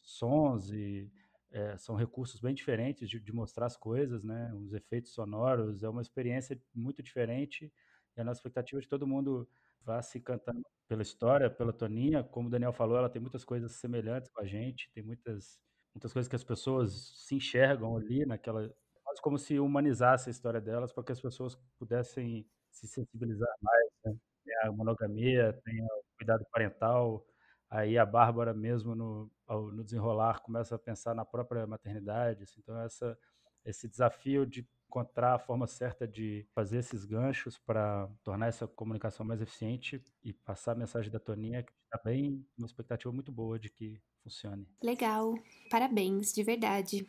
sons 0.00 0.70
e 0.70 1.10
é, 1.50 1.76
são 1.78 1.96
recursos 1.96 2.40
bem 2.40 2.54
diferentes 2.54 3.08
de, 3.08 3.18
de, 3.18 3.32
mostrar 3.32 3.66
as 3.66 3.76
coisas, 3.76 4.22
né? 4.22 4.52
Os 4.54 4.72
efeitos 4.72 5.12
sonoros, 5.12 5.82
é 5.82 5.88
uma 5.88 6.02
experiência 6.02 6.60
muito 6.74 7.02
diferente 7.02 7.72
e 8.16 8.20
a 8.20 8.24
nossa 8.24 8.38
expectativa 8.38 8.80
é 8.80 8.82
que 8.82 8.88
todo 8.88 9.06
mundo 9.06 9.48
vá 9.82 10.02
se 10.02 10.18
encantando 10.18 10.62
pela 10.88 11.02
história, 11.02 11.50
pela 11.50 11.72
Toninha. 11.72 12.22
Como 12.24 12.48
o 12.48 12.50
Daniel 12.50 12.72
falou, 12.72 12.96
ela 12.98 13.08
tem 13.08 13.20
muitas 13.20 13.44
coisas 13.44 13.72
semelhantes 13.72 14.30
com 14.30 14.40
a 14.40 14.46
gente, 14.46 14.90
tem 14.92 15.02
muitas, 15.02 15.60
muitas 15.96 16.12
coisas 16.12 16.28
que 16.28 16.36
as 16.36 16.44
pessoas 16.44 16.92
se 17.16 17.34
enxergam 17.34 17.96
ali 17.96 18.26
naquela. 18.26 18.70
Quase 19.02 19.22
como 19.22 19.38
se 19.38 19.58
humanizasse 19.58 20.28
a 20.28 20.30
história 20.30 20.60
delas 20.60 20.92
para 20.92 21.02
que 21.02 21.12
as 21.12 21.20
pessoas 21.20 21.56
pudessem 21.78 22.46
se 22.70 22.86
sensibilizar 22.86 23.48
mais. 23.62 23.90
Né? 24.04 24.16
Tem 24.44 24.54
a 24.62 24.72
monogamia, 24.72 25.58
tem 25.64 25.82
o 25.82 26.04
cuidado 26.18 26.44
parental. 26.52 27.26
Aí 27.70 27.98
a 27.98 28.04
Bárbara 28.06 28.52
mesmo 28.54 28.94
no, 28.94 29.30
no 29.48 29.82
desenrolar 29.82 30.40
começa 30.42 30.74
a 30.74 30.78
pensar 30.78 31.14
na 31.14 31.24
própria 31.24 31.66
maternidade. 31.66 32.44
Assim, 32.44 32.60
então 32.60 32.78
essa 32.80 33.18
esse 33.64 33.88
desafio 33.88 34.46
de 34.46 34.64
encontrar 34.88 35.34
a 35.34 35.38
forma 35.38 35.66
certa 35.66 36.06
de 36.06 36.46
fazer 36.54 36.78
esses 36.78 37.04
ganchos 37.04 37.58
para 37.58 38.08
tornar 38.22 38.46
essa 38.46 38.68
comunicação 38.68 39.26
mais 39.26 39.42
eficiente 39.42 40.00
e 40.22 40.32
passar 40.32 40.72
a 40.72 40.76
mensagem 40.76 41.10
da 41.10 41.18
Toninha, 41.18 41.64
que 41.64 41.72
está 41.72 42.00
bem, 42.04 42.46
uma 42.56 42.66
expectativa 42.66 43.12
muito 43.12 43.32
boa 43.32 43.58
de 43.58 43.68
que 43.68 44.00
funcione. 44.26 44.66
Legal, 44.82 45.38
parabéns, 45.70 46.32
de 46.32 46.42
verdade. 46.42 47.06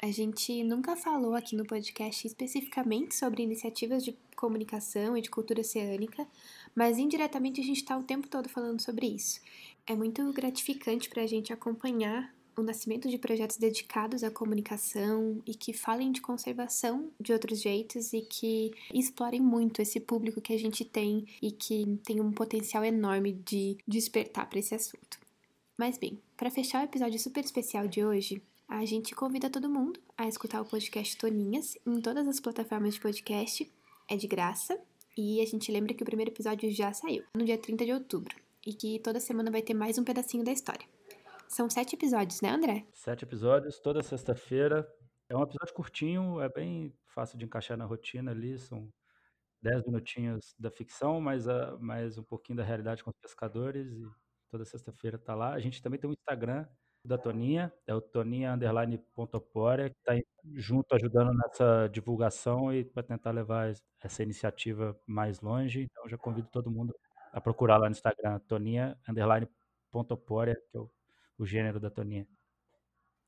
A 0.00 0.10
gente 0.10 0.64
nunca 0.64 0.96
falou 0.96 1.34
aqui 1.34 1.54
no 1.54 1.64
podcast 1.64 2.26
especificamente 2.26 3.14
sobre 3.14 3.42
iniciativas 3.42 4.04
de 4.04 4.16
comunicação 4.36 5.16
e 5.16 5.22
de 5.22 5.30
cultura 5.30 5.60
oceânica, 5.60 6.26
mas 6.74 6.98
indiretamente 6.98 7.60
a 7.60 7.64
gente 7.64 7.76
está 7.76 7.96
o 7.96 8.02
tempo 8.02 8.26
todo 8.28 8.48
falando 8.48 8.80
sobre 8.80 9.06
isso. 9.06 9.40
É 9.86 9.94
muito 9.94 10.32
gratificante 10.32 11.08
para 11.08 11.22
a 11.22 11.26
gente 11.26 11.52
acompanhar 11.52 12.34
o 12.56 12.62
nascimento 12.62 13.08
de 13.08 13.16
projetos 13.16 13.56
dedicados 13.56 14.22
à 14.22 14.30
comunicação 14.30 15.40
e 15.46 15.54
que 15.54 15.72
falem 15.72 16.12
de 16.12 16.20
conservação 16.20 17.10
de 17.18 17.32
outros 17.32 17.60
jeitos 17.60 18.12
e 18.12 18.20
que 18.20 18.72
explorem 18.92 19.40
muito 19.40 19.80
esse 19.80 19.98
público 20.00 20.40
que 20.40 20.52
a 20.52 20.58
gente 20.58 20.84
tem 20.84 21.26
e 21.40 21.50
que 21.50 21.98
tem 22.04 22.20
um 22.20 22.30
potencial 22.30 22.84
enorme 22.84 23.32
de 23.32 23.78
despertar 23.86 24.48
para 24.48 24.58
esse 24.58 24.74
assunto. 24.74 25.21
Mas 25.78 25.98
bem, 25.98 26.20
para 26.36 26.50
fechar 26.50 26.82
o 26.82 26.84
episódio 26.84 27.18
super 27.18 27.42
especial 27.42 27.88
de 27.88 28.04
hoje, 28.04 28.42
a 28.68 28.84
gente 28.84 29.14
convida 29.14 29.50
todo 29.50 29.68
mundo 29.68 30.00
a 30.16 30.28
escutar 30.28 30.60
o 30.60 30.64
podcast 30.64 31.16
Toninhas 31.16 31.76
em 31.86 32.00
todas 32.00 32.26
as 32.28 32.40
plataformas 32.40 32.94
de 32.94 33.00
podcast. 33.00 33.72
É 34.08 34.16
de 34.16 34.26
graça. 34.26 34.78
E 35.16 35.40
a 35.40 35.46
gente 35.46 35.70
lembra 35.70 35.92
que 35.92 36.02
o 36.02 36.06
primeiro 36.06 36.30
episódio 36.30 36.70
já 36.70 36.92
saiu, 36.92 37.24
no 37.36 37.44
dia 37.44 37.58
30 37.58 37.84
de 37.84 37.92
outubro, 37.92 38.34
e 38.66 38.72
que 38.72 38.98
toda 39.00 39.20
semana 39.20 39.50
vai 39.50 39.60
ter 39.60 39.74
mais 39.74 39.98
um 39.98 40.04
pedacinho 40.04 40.42
da 40.42 40.50
história. 40.50 40.86
São 41.48 41.68
sete 41.68 41.96
episódios, 41.96 42.40
né, 42.40 42.48
André? 42.48 42.86
Sete 42.94 43.24
episódios, 43.24 43.78
toda 43.78 44.02
sexta-feira. 44.02 44.88
É 45.28 45.36
um 45.36 45.42
episódio 45.42 45.74
curtinho, 45.74 46.40
é 46.40 46.48
bem 46.48 46.94
fácil 47.06 47.36
de 47.38 47.44
encaixar 47.44 47.76
na 47.76 47.84
rotina 47.84 48.30
ali. 48.30 48.58
São 48.58 48.88
dez 49.60 49.84
minutinhos 49.84 50.54
da 50.58 50.70
ficção, 50.70 51.20
mais, 51.20 51.46
a, 51.46 51.76
mais 51.78 52.16
um 52.16 52.22
pouquinho 52.22 52.56
da 52.56 52.64
realidade 52.64 53.04
com 53.04 53.10
os 53.10 53.16
pescadores. 53.20 53.92
E 53.92 54.02
toda 54.52 54.64
sexta-feira 54.64 55.18
tá 55.18 55.34
lá. 55.34 55.52
A 55.54 55.58
gente 55.58 55.82
também 55.82 55.98
tem 55.98 56.08
um 56.08 56.12
Instagram 56.12 56.64
da 57.04 57.18
Toninha, 57.18 57.72
é 57.86 57.94
o 57.94 58.00
toninha__pontoporia, 58.00 59.90
que 59.90 59.96
está 59.98 60.16
junto 60.54 60.94
ajudando 60.94 61.32
nessa 61.36 61.88
divulgação 61.88 62.72
e 62.72 62.84
para 62.84 63.02
tentar 63.02 63.32
levar 63.32 63.74
essa 64.00 64.22
iniciativa 64.22 64.96
mais 65.06 65.40
longe. 65.40 65.82
Então 65.82 66.08
já 66.08 66.16
convido 66.16 66.48
todo 66.52 66.70
mundo 66.70 66.94
a 67.32 67.40
procurar 67.40 67.78
lá 67.78 67.86
no 67.86 67.92
Instagram, 67.92 68.38
toninha__pontoporia, 68.46 70.54
que 70.70 70.76
é 70.76 70.80
o 70.80 70.88
o 71.38 71.46
gênero 71.46 71.80
da 71.80 71.90
Toninha. 71.90 72.26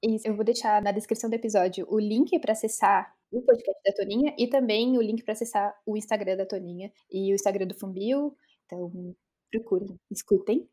Isso, 0.03 0.29
eu 0.29 0.37
vou 0.37 0.45
deixar 0.45 0.83
na 0.83 0.93
descrição 0.93 1.29
do 1.29 1.35
episódio 1.35 1.87
o 1.89 1.99
link 1.99 2.39
para 2.39 2.53
acessar 2.53 3.13
o 3.31 3.43
podcast 3.43 3.81
da 3.85 3.93
Toninha 3.93 4.35
e 4.39 4.47
também 4.47 4.97
o 4.97 5.03
link 5.03 5.25
para 5.25 5.33
acessar 5.33 5.75
o 5.85 5.97
Instagram 5.97 6.37
da 6.37 6.47
Toninha 6.47 6.93
e 7.11 7.33
o 7.33 7.35
Instagram 7.35 7.67
do 7.67 7.75
Fumbil. 7.75 8.37
Então, 8.67 9.17
procurem, 9.51 9.99
escutem. 10.11 10.69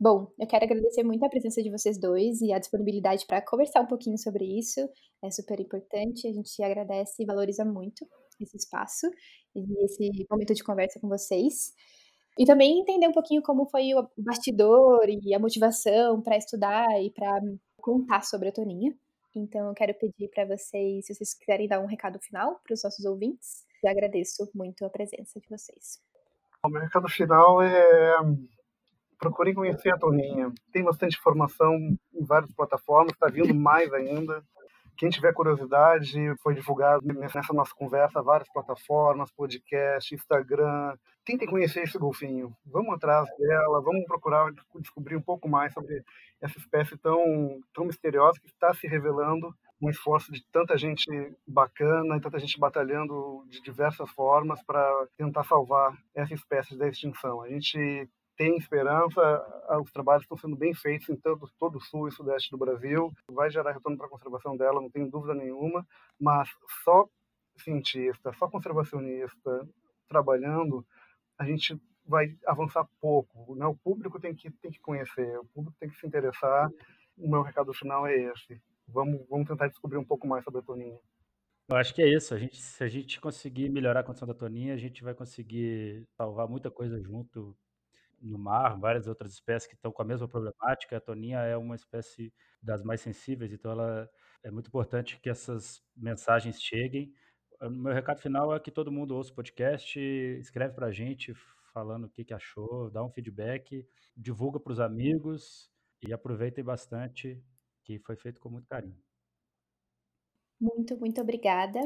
Bom, 0.00 0.32
eu 0.38 0.46
quero 0.46 0.64
agradecer 0.64 1.04
muito 1.04 1.24
a 1.24 1.28
presença 1.28 1.62
de 1.62 1.70
vocês 1.70 1.98
dois 1.98 2.40
e 2.40 2.52
a 2.52 2.58
disponibilidade 2.58 3.24
para 3.26 3.40
conversar 3.40 3.80
um 3.80 3.86
pouquinho 3.86 4.18
sobre 4.18 4.44
isso. 4.44 4.80
É 5.22 5.30
super 5.30 5.60
importante, 5.60 6.26
a 6.26 6.32
gente 6.32 6.62
agradece 6.62 7.22
e 7.22 7.26
valoriza 7.26 7.64
muito 7.64 8.06
esse 8.40 8.56
espaço 8.56 9.06
e 9.54 9.84
esse 9.84 10.26
momento 10.28 10.52
de 10.52 10.64
conversa 10.64 10.98
com 10.98 11.08
vocês. 11.08 11.72
E 12.36 12.44
também 12.44 12.80
entender 12.80 13.06
um 13.06 13.12
pouquinho 13.12 13.40
como 13.42 13.68
foi 13.70 13.94
o 13.94 14.08
bastidor 14.18 15.06
e 15.08 15.32
a 15.32 15.38
motivação 15.38 16.20
para 16.20 16.36
estudar 16.36 17.00
e 17.00 17.10
para 17.12 17.40
contar 17.80 18.24
sobre 18.24 18.48
a 18.48 18.52
Toninha. 18.52 18.92
Então, 19.36 19.68
eu 19.68 19.74
quero 19.74 19.94
pedir 19.94 20.28
para 20.28 20.44
vocês, 20.44 21.06
se 21.06 21.14
vocês 21.14 21.34
quiserem 21.34 21.68
dar 21.68 21.80
um 21.80 21.86
recado 21.86 22.18
final 22.20 22.60
para 22.64 22.74
os 22.74 22.82
nossos 22.82 23.04
ouvintes, 23.04 23.64
eu 23.82 23.90
agradeço 23.90 24.48
muito 24.54 24.84
a 24.84 24.90
presença 24.90 25.38
de 25.38 25.48
vocês. 25.48 26.00
O 26.64 26.68
meu 26.68 26.80
recado 26.80 27.08
final 27.08 27.62
é 27.62 28.16
procurem 29.24 29.54
conhecer 29.54 29.90
a 29.90 29.96
Toninha. 29.96 30.52
Tem 30.70 30.84
bastante 30.84 31.16
informação 31.16 31.74
em 31.74 32.24
várias 32.24 32.52
plataformas, 32.52 33.14
está 33.14 33.28
vindo 33.28 33.54
mais 33.54 33.90
ainda. 33.92 34.44
Quem 34.98 35.08
tiver 35.08 35.32
curiosidade, 35.32 36.12
foi 36.42 36.54
divulgado 36.54 37.04
nessa 37.06 37.52
nossa 37.52 37.74
conversa 37.74 38.22
várias 38.22 38.48
plataformas, 38.52 39.32
podcast, 39.32 40.14
Instagram. 40.14 40.94
Tentem 41.24 41.48
conhecer 41.48 41.82
esse 41.82 41.98
golfinho. 41.98 42.54
Vamos 42.66 42.94
atrás 42.94 43.26
dela, 43.38 43.80
vamos 43.80 44.04
procurar 44.04 44.52
descobrir 44.76 45.16
um 45.16 45.22
pouco 45.22 45.48
mais 45.48 45.72
sobre 45.72 46.04
essa 46.40 46.58
espécie 46.58 46.96
tão, 46.98 47.58
tão 47.72 47.86
misteriosa 47.86 48.38
que 48.38 48.46
está 48.46 48.74
se 48.74 48.86
revelando 48.86 49.52
um 49.80 49.88
esforço 49.88 50.30
de 50.30 50.44
tanta 50.52 50.76
gente 50.76 51.08
bacana 51.46 52.16
e 52.16 52.20
tanta 52.20 52.38
gente 52.38 52.60
batalhando 52.60 53.44
de 53.48 53.60
diversas 53.62 54.08
formas 54.10 54.62
para 54.62 55.08
tentar 55.16 55.44
salvar 55.44 55.96
essa 56.14 56.34
espécie 56.34 56.76
da 56.76 56.86
extinção. 56.86 57.42
A 57.42 57.48
gente 57.48 58.08
tem 58.36 58.56
esperança, 58.56 59.20
os 59.80 59.92
trabalhos 59.92 60.24
estão 60.24 60.36
sendo 60.36 60.56
bem 60.56 60.74
feitos 60.74 61.08
em 61.08 61.16
todo, 61.16 61.48
todo 61.58 61.76
o 61.76 61.80
sul 61.80 62.08
e 62.08 62.12
sudeste 62.12 62.50
do 62.50 62.58
Brasil, 62.58 63.12
vai 63.28 63.50
gerar 63.50 63.72
retorno 63.72 63.96
para 63.96 64.06
a 64.06 64.10
conservação 64.10 64.56
dela, 64.56 64.80
não 64.80 64.90
tenho 64.90 65.10
dúvida 65.10 65.34
nenhuma, 65.34 65.86
mas 66.20 66.48
só 66.84 67.08
cientista, 67.56 68.32
só 68.32 68.48
conservacionista 68.48 69.68
trabalhando, 70.08 70.84
a 71.38 71.44
gente 71.44 71.80
vai 72.06 72.36
avançar 72.46 72.86
pouco, 73.00 73.54
né? 73.54 73.66
O 73.66 73.76
público 73.76 74.20
tem 74.20 74.34
que 74.34 74.50
tem 74.50 74.70
que 74.70 74.80
conhecer, 74.80 75.38
o 75.38 75.46
público 75.46 75.76
tem 75.78 75.88
que 75.88 75.96
se 75.96 76.06
interessar. 76.06 76.68
O 77.16 77.30
meu 77.30 77.42
recado 77.42 77.72
final 77.72 78.06
é 78.06 78.14
esse. 78.14 78.60
Vamos 78.86 79.24
vamos 79.28 79.48
tentar 79.48 79.68
descobrir 79.68 79.98
um 79.98 80.04
pouco 80.04 80.26
mais 80.26 80.44
sobre 80.44 80.60
a 80.60 80.62
Toninha. 80.62 80.98
Eu 81.68 81.76
acho 81.76 81.94
que 81.94 82.02
é 82.02 82.08
isso. 82.08 82.34
A 82.34 82.38
gente, 82.38 82.60
se 82.60 82.84
a 82.84 82.88
gente 82.88 83.20
conseguir 83.20 83.70
melhorar 83.70 84.00
a 84.00 84.04
condição 84.04 84.28
da 84.28 84.34
Toninha, 84.34 84.74
a 84.74 84.76
gente 84.76 85.02
vai 85.02 85.14
conseguir 85.14 86.06
salvar 86.16 86.46
muita 86.46 86.70
coisa 86.70 87.00
junto 87.00 87.56
no 88.24 88.38
mar, 88.38 88.78
várias 88.78 89.06
outras 89.06 89.32
espécies 89.32 89.68
que 89.68 89.74
estão 89.74 89.92
com 89.92 90.02
a 90.02 90.04
mesma 90.04 90.26
problemática. 90.26 90.96
A 90.96 91.00
toninha 91.00 91.40
é 91.40 91.56
uma 91.56 91.76
espécie 91.76 92.32
das 92.62 92.82
mais 92.82 93.00
sensíveis, 93.00 93.52
então 93.52 93.70
ela 93.70 94.08
é 94.42 94.50
muito 94.50 94.68
importante 94.68 95.20
que 95.20 95.28
essas 95.28 95.82
mensagens 95.94 96.60
cheguem. 96.60 97.12
O 97.60 97.70
meu 97.70 97.92
recado 97.92 98.20
final 98.20 98.54
é 98.54 98.58
que 98.58 98.70
todo 98.70 98.90
mundo 98.90 99.14
ouça 99.14 99.30
o 99.30 99.34
podcast, 99.34 99.98
escreve 100.40 100.74
para 100.74 100.86
a 100.86 100.92
gente 100.92 101.34
falando 101.72 102.04
o 102.04 102.10
que, 102.10 102.24
que 102.24 102.32
achou, 102.32 102.90
dá 102.90 103.04
um 103.04 103.10
feedback, 103.10 103.86
divulga 104.16 104.58
para 104.58 104.72
os 104.72 104.80
amigos 104.80 105.70
e 106.00 106.12
aproveitem 106.12 106.64
bastante, 106.64 107.42
que 107.82 107.98
foi 107.98 108.16
feito 108.16 108.40
com 108.40 108.48
muito 108.48 108.66
carinho. 108.68 108.98
Muito, 110.60 110.96
muito 110.98 111.20
obrigada. 111.20 111.80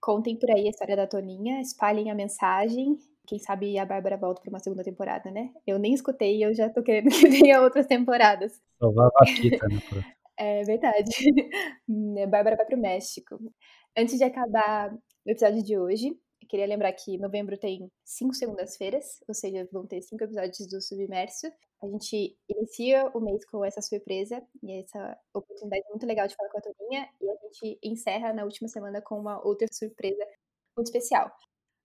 Contem 0.00 0.36
por 0.36 0.50
aí 0.50 0.66
a 0.66 0.70
história 0.70 0.96
da 0.96 1.06
Toninha, 1.06 1.60
espalhem 1.60 2.10
a 2.10 2.14
mensagem 2.14 2.98
quem 3.28 3.38
sabe 3.38 3.78
a 3.78 3.84
Bárbara 3.84 4.16
volta 4.16 4.40
para 4.40 4.48
uma 4.48 4.58
segunda 4.58 4.82
temporada, 4.82 5.30
né? 5.30 5.52
Eu 5.66 5.78
nem 5.78 5.92
escutei 5.92 6.38
e 6.38 6.42
eu 6.42 6.54
já 6.54 6.70
tô 6.70 6.82
querendo 6.82 7.10
que 7.12 7.28
venha 7.28 7.60
outras 7.60 7.86
temporadas. 7.86 8.58
Salvar 8.80 9.10
a 9.14 9.24
né? 9.24 9.78
é 10.38 10.62
verdade. 10.64 11.10
Bárbara 12.30 12.56
vai 12.56 12.64
para 12.64 12.76
o 12.76 12.80
México. 12.80 13.38
Antes 13.96 14.16
de 14.16 14.24
acabar, 14.24 14.90
no 14.90 15.32
episódio 15.32 15.62
de 15.62 15.78
hoje. 15.78 16.08
Eu 16.40 16.48
queria 16.48 16.66
lembrar 16.66 16.92
que 16.94 17.18
novembro 17.18 17.58
tem 17.58 17.90
cinco 18.02 18.32
segundas-feiras, 18.34 19.22
ou 19.28 19.34
seja, 19.34 19.68
vão 19.70 19.86
ter 19.86 20.00
cinco 20.00 20.24
episódios 20.24 20.66
do 20.66 20.80
Submerso. 20.80 21.46
A 21.82 21.86
gente 21.86 22.34
inicia 22.48 23.10
o 23.14 23.20
mês 23.20 23.44
com 23.44 23.62
essa 23.62 23.82
surpresa 23.82 24.42
e 24.62 24.80
essa 24.80 25.18
oportunidade 25.34 25.84
muito 25.90 26.06
legal 26.06 26.26
de 26.26 26.34
falar 26.34 26.48
com 26.48 26.58
a 26.58 26.62
Toninha, 26.62 27.08
e 27.20 27.28
a 27.28 27.34
gente 27.34 27.78
encerra 27.82 28.32
na 28.32 28.44
última 28.44 28.68
semana 28.68 29.02
com 29.02 29.20
uma 29.20 29.44
outra 29.46 29.68
surpresa 29.70 30.24
muito 30.74 30.86
especial. 30.86 31.30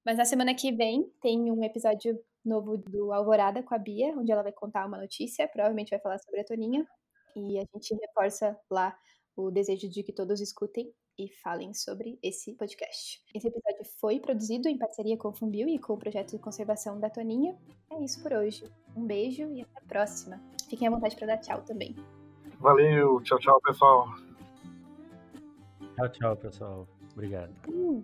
Mas 0.06 0.18
na 0.18 0.26
semana 0.26 0.54
que 0.54 0.72
vem 0.72 1.10
tem 1.22 1.52
um 1.52 1.64
episódio 1.64 2.20
novo 2.44 2.78
do 2.78 3.14
Alvorada 3.14 3.64
com 3.64 3.74
a 3.74 3.78
Bia, 3.78 4.14
onde 4.18 4.32
ela 4.32 4.44
vai 4.44 4.52
contar 4.52 4.86
uma 4.86 4.98
notícia, 4.98 5.48
provavelmente 5.48 5.92
vai 5.92 6.00
falar 6.00 6.20
sobre 6.20 6.42
a 6.42 6.44
Toninha, 6.44 6.86
e 7.36 7.58
a 7.58 7.62
gente 7.74 7.96
reforça 7.96 8.60
lá 8.70 8.98
o 9.36 9.50
desejo 9.50 9.90
de 9.90 10.04
que 10.04 10.14
todos 10.14 10.42
escutem 10.42 10.94
e 11.18 11.30
falem 11.42 11.74
sobre 11.74 12.20
esse 12.22 12.54
podcast. 12.54 13.22
Esse 13.34 13.48
episódio 13.48 13.86
foi 14.00 14.20
produzido 14.20 14.68
em 14.68 14.78
parceria 14.78 15.18
com 15.18 15.30
o 15.30 15.34
Fumbio 15.34 15.70
e 15.70 15.80
com 15.80 15.94
o 15.94 15.98
projeto 15.98 16.32
de 16.32 16.40
conservação 16.40 17.00
da 17.00 17.10
Toninha. 17.10 17.58
É 17.92 18.04
isso 18.04 18.22
por 18.22 18.34
hoje. 18.34 18.70
Um 18.96 19.06
beijo 19.06 19.44
e 19.54 19.62
até 19.62 19.80
a 19.80 19.88
próxima. 19.88 20.42
Fiquem 20.70 20.88
à 20.88 20.92
vontade 20.92 21.16
para 21.16 21.28
dar 21.28 21.38
tchau 21.38 21.62
também. 21.62 21.96
Valeu, 22.60 23.22
tchau, 23.22 23.40
tchau, 23.40 23.60
pessoal. 23.62 24.08
Tchau, 25.96 26.10
tchau, 26.10 26.36
pessoal. 26.36 26.88
Obrigado. 27.14 27.54
Hum. 27.70 28.04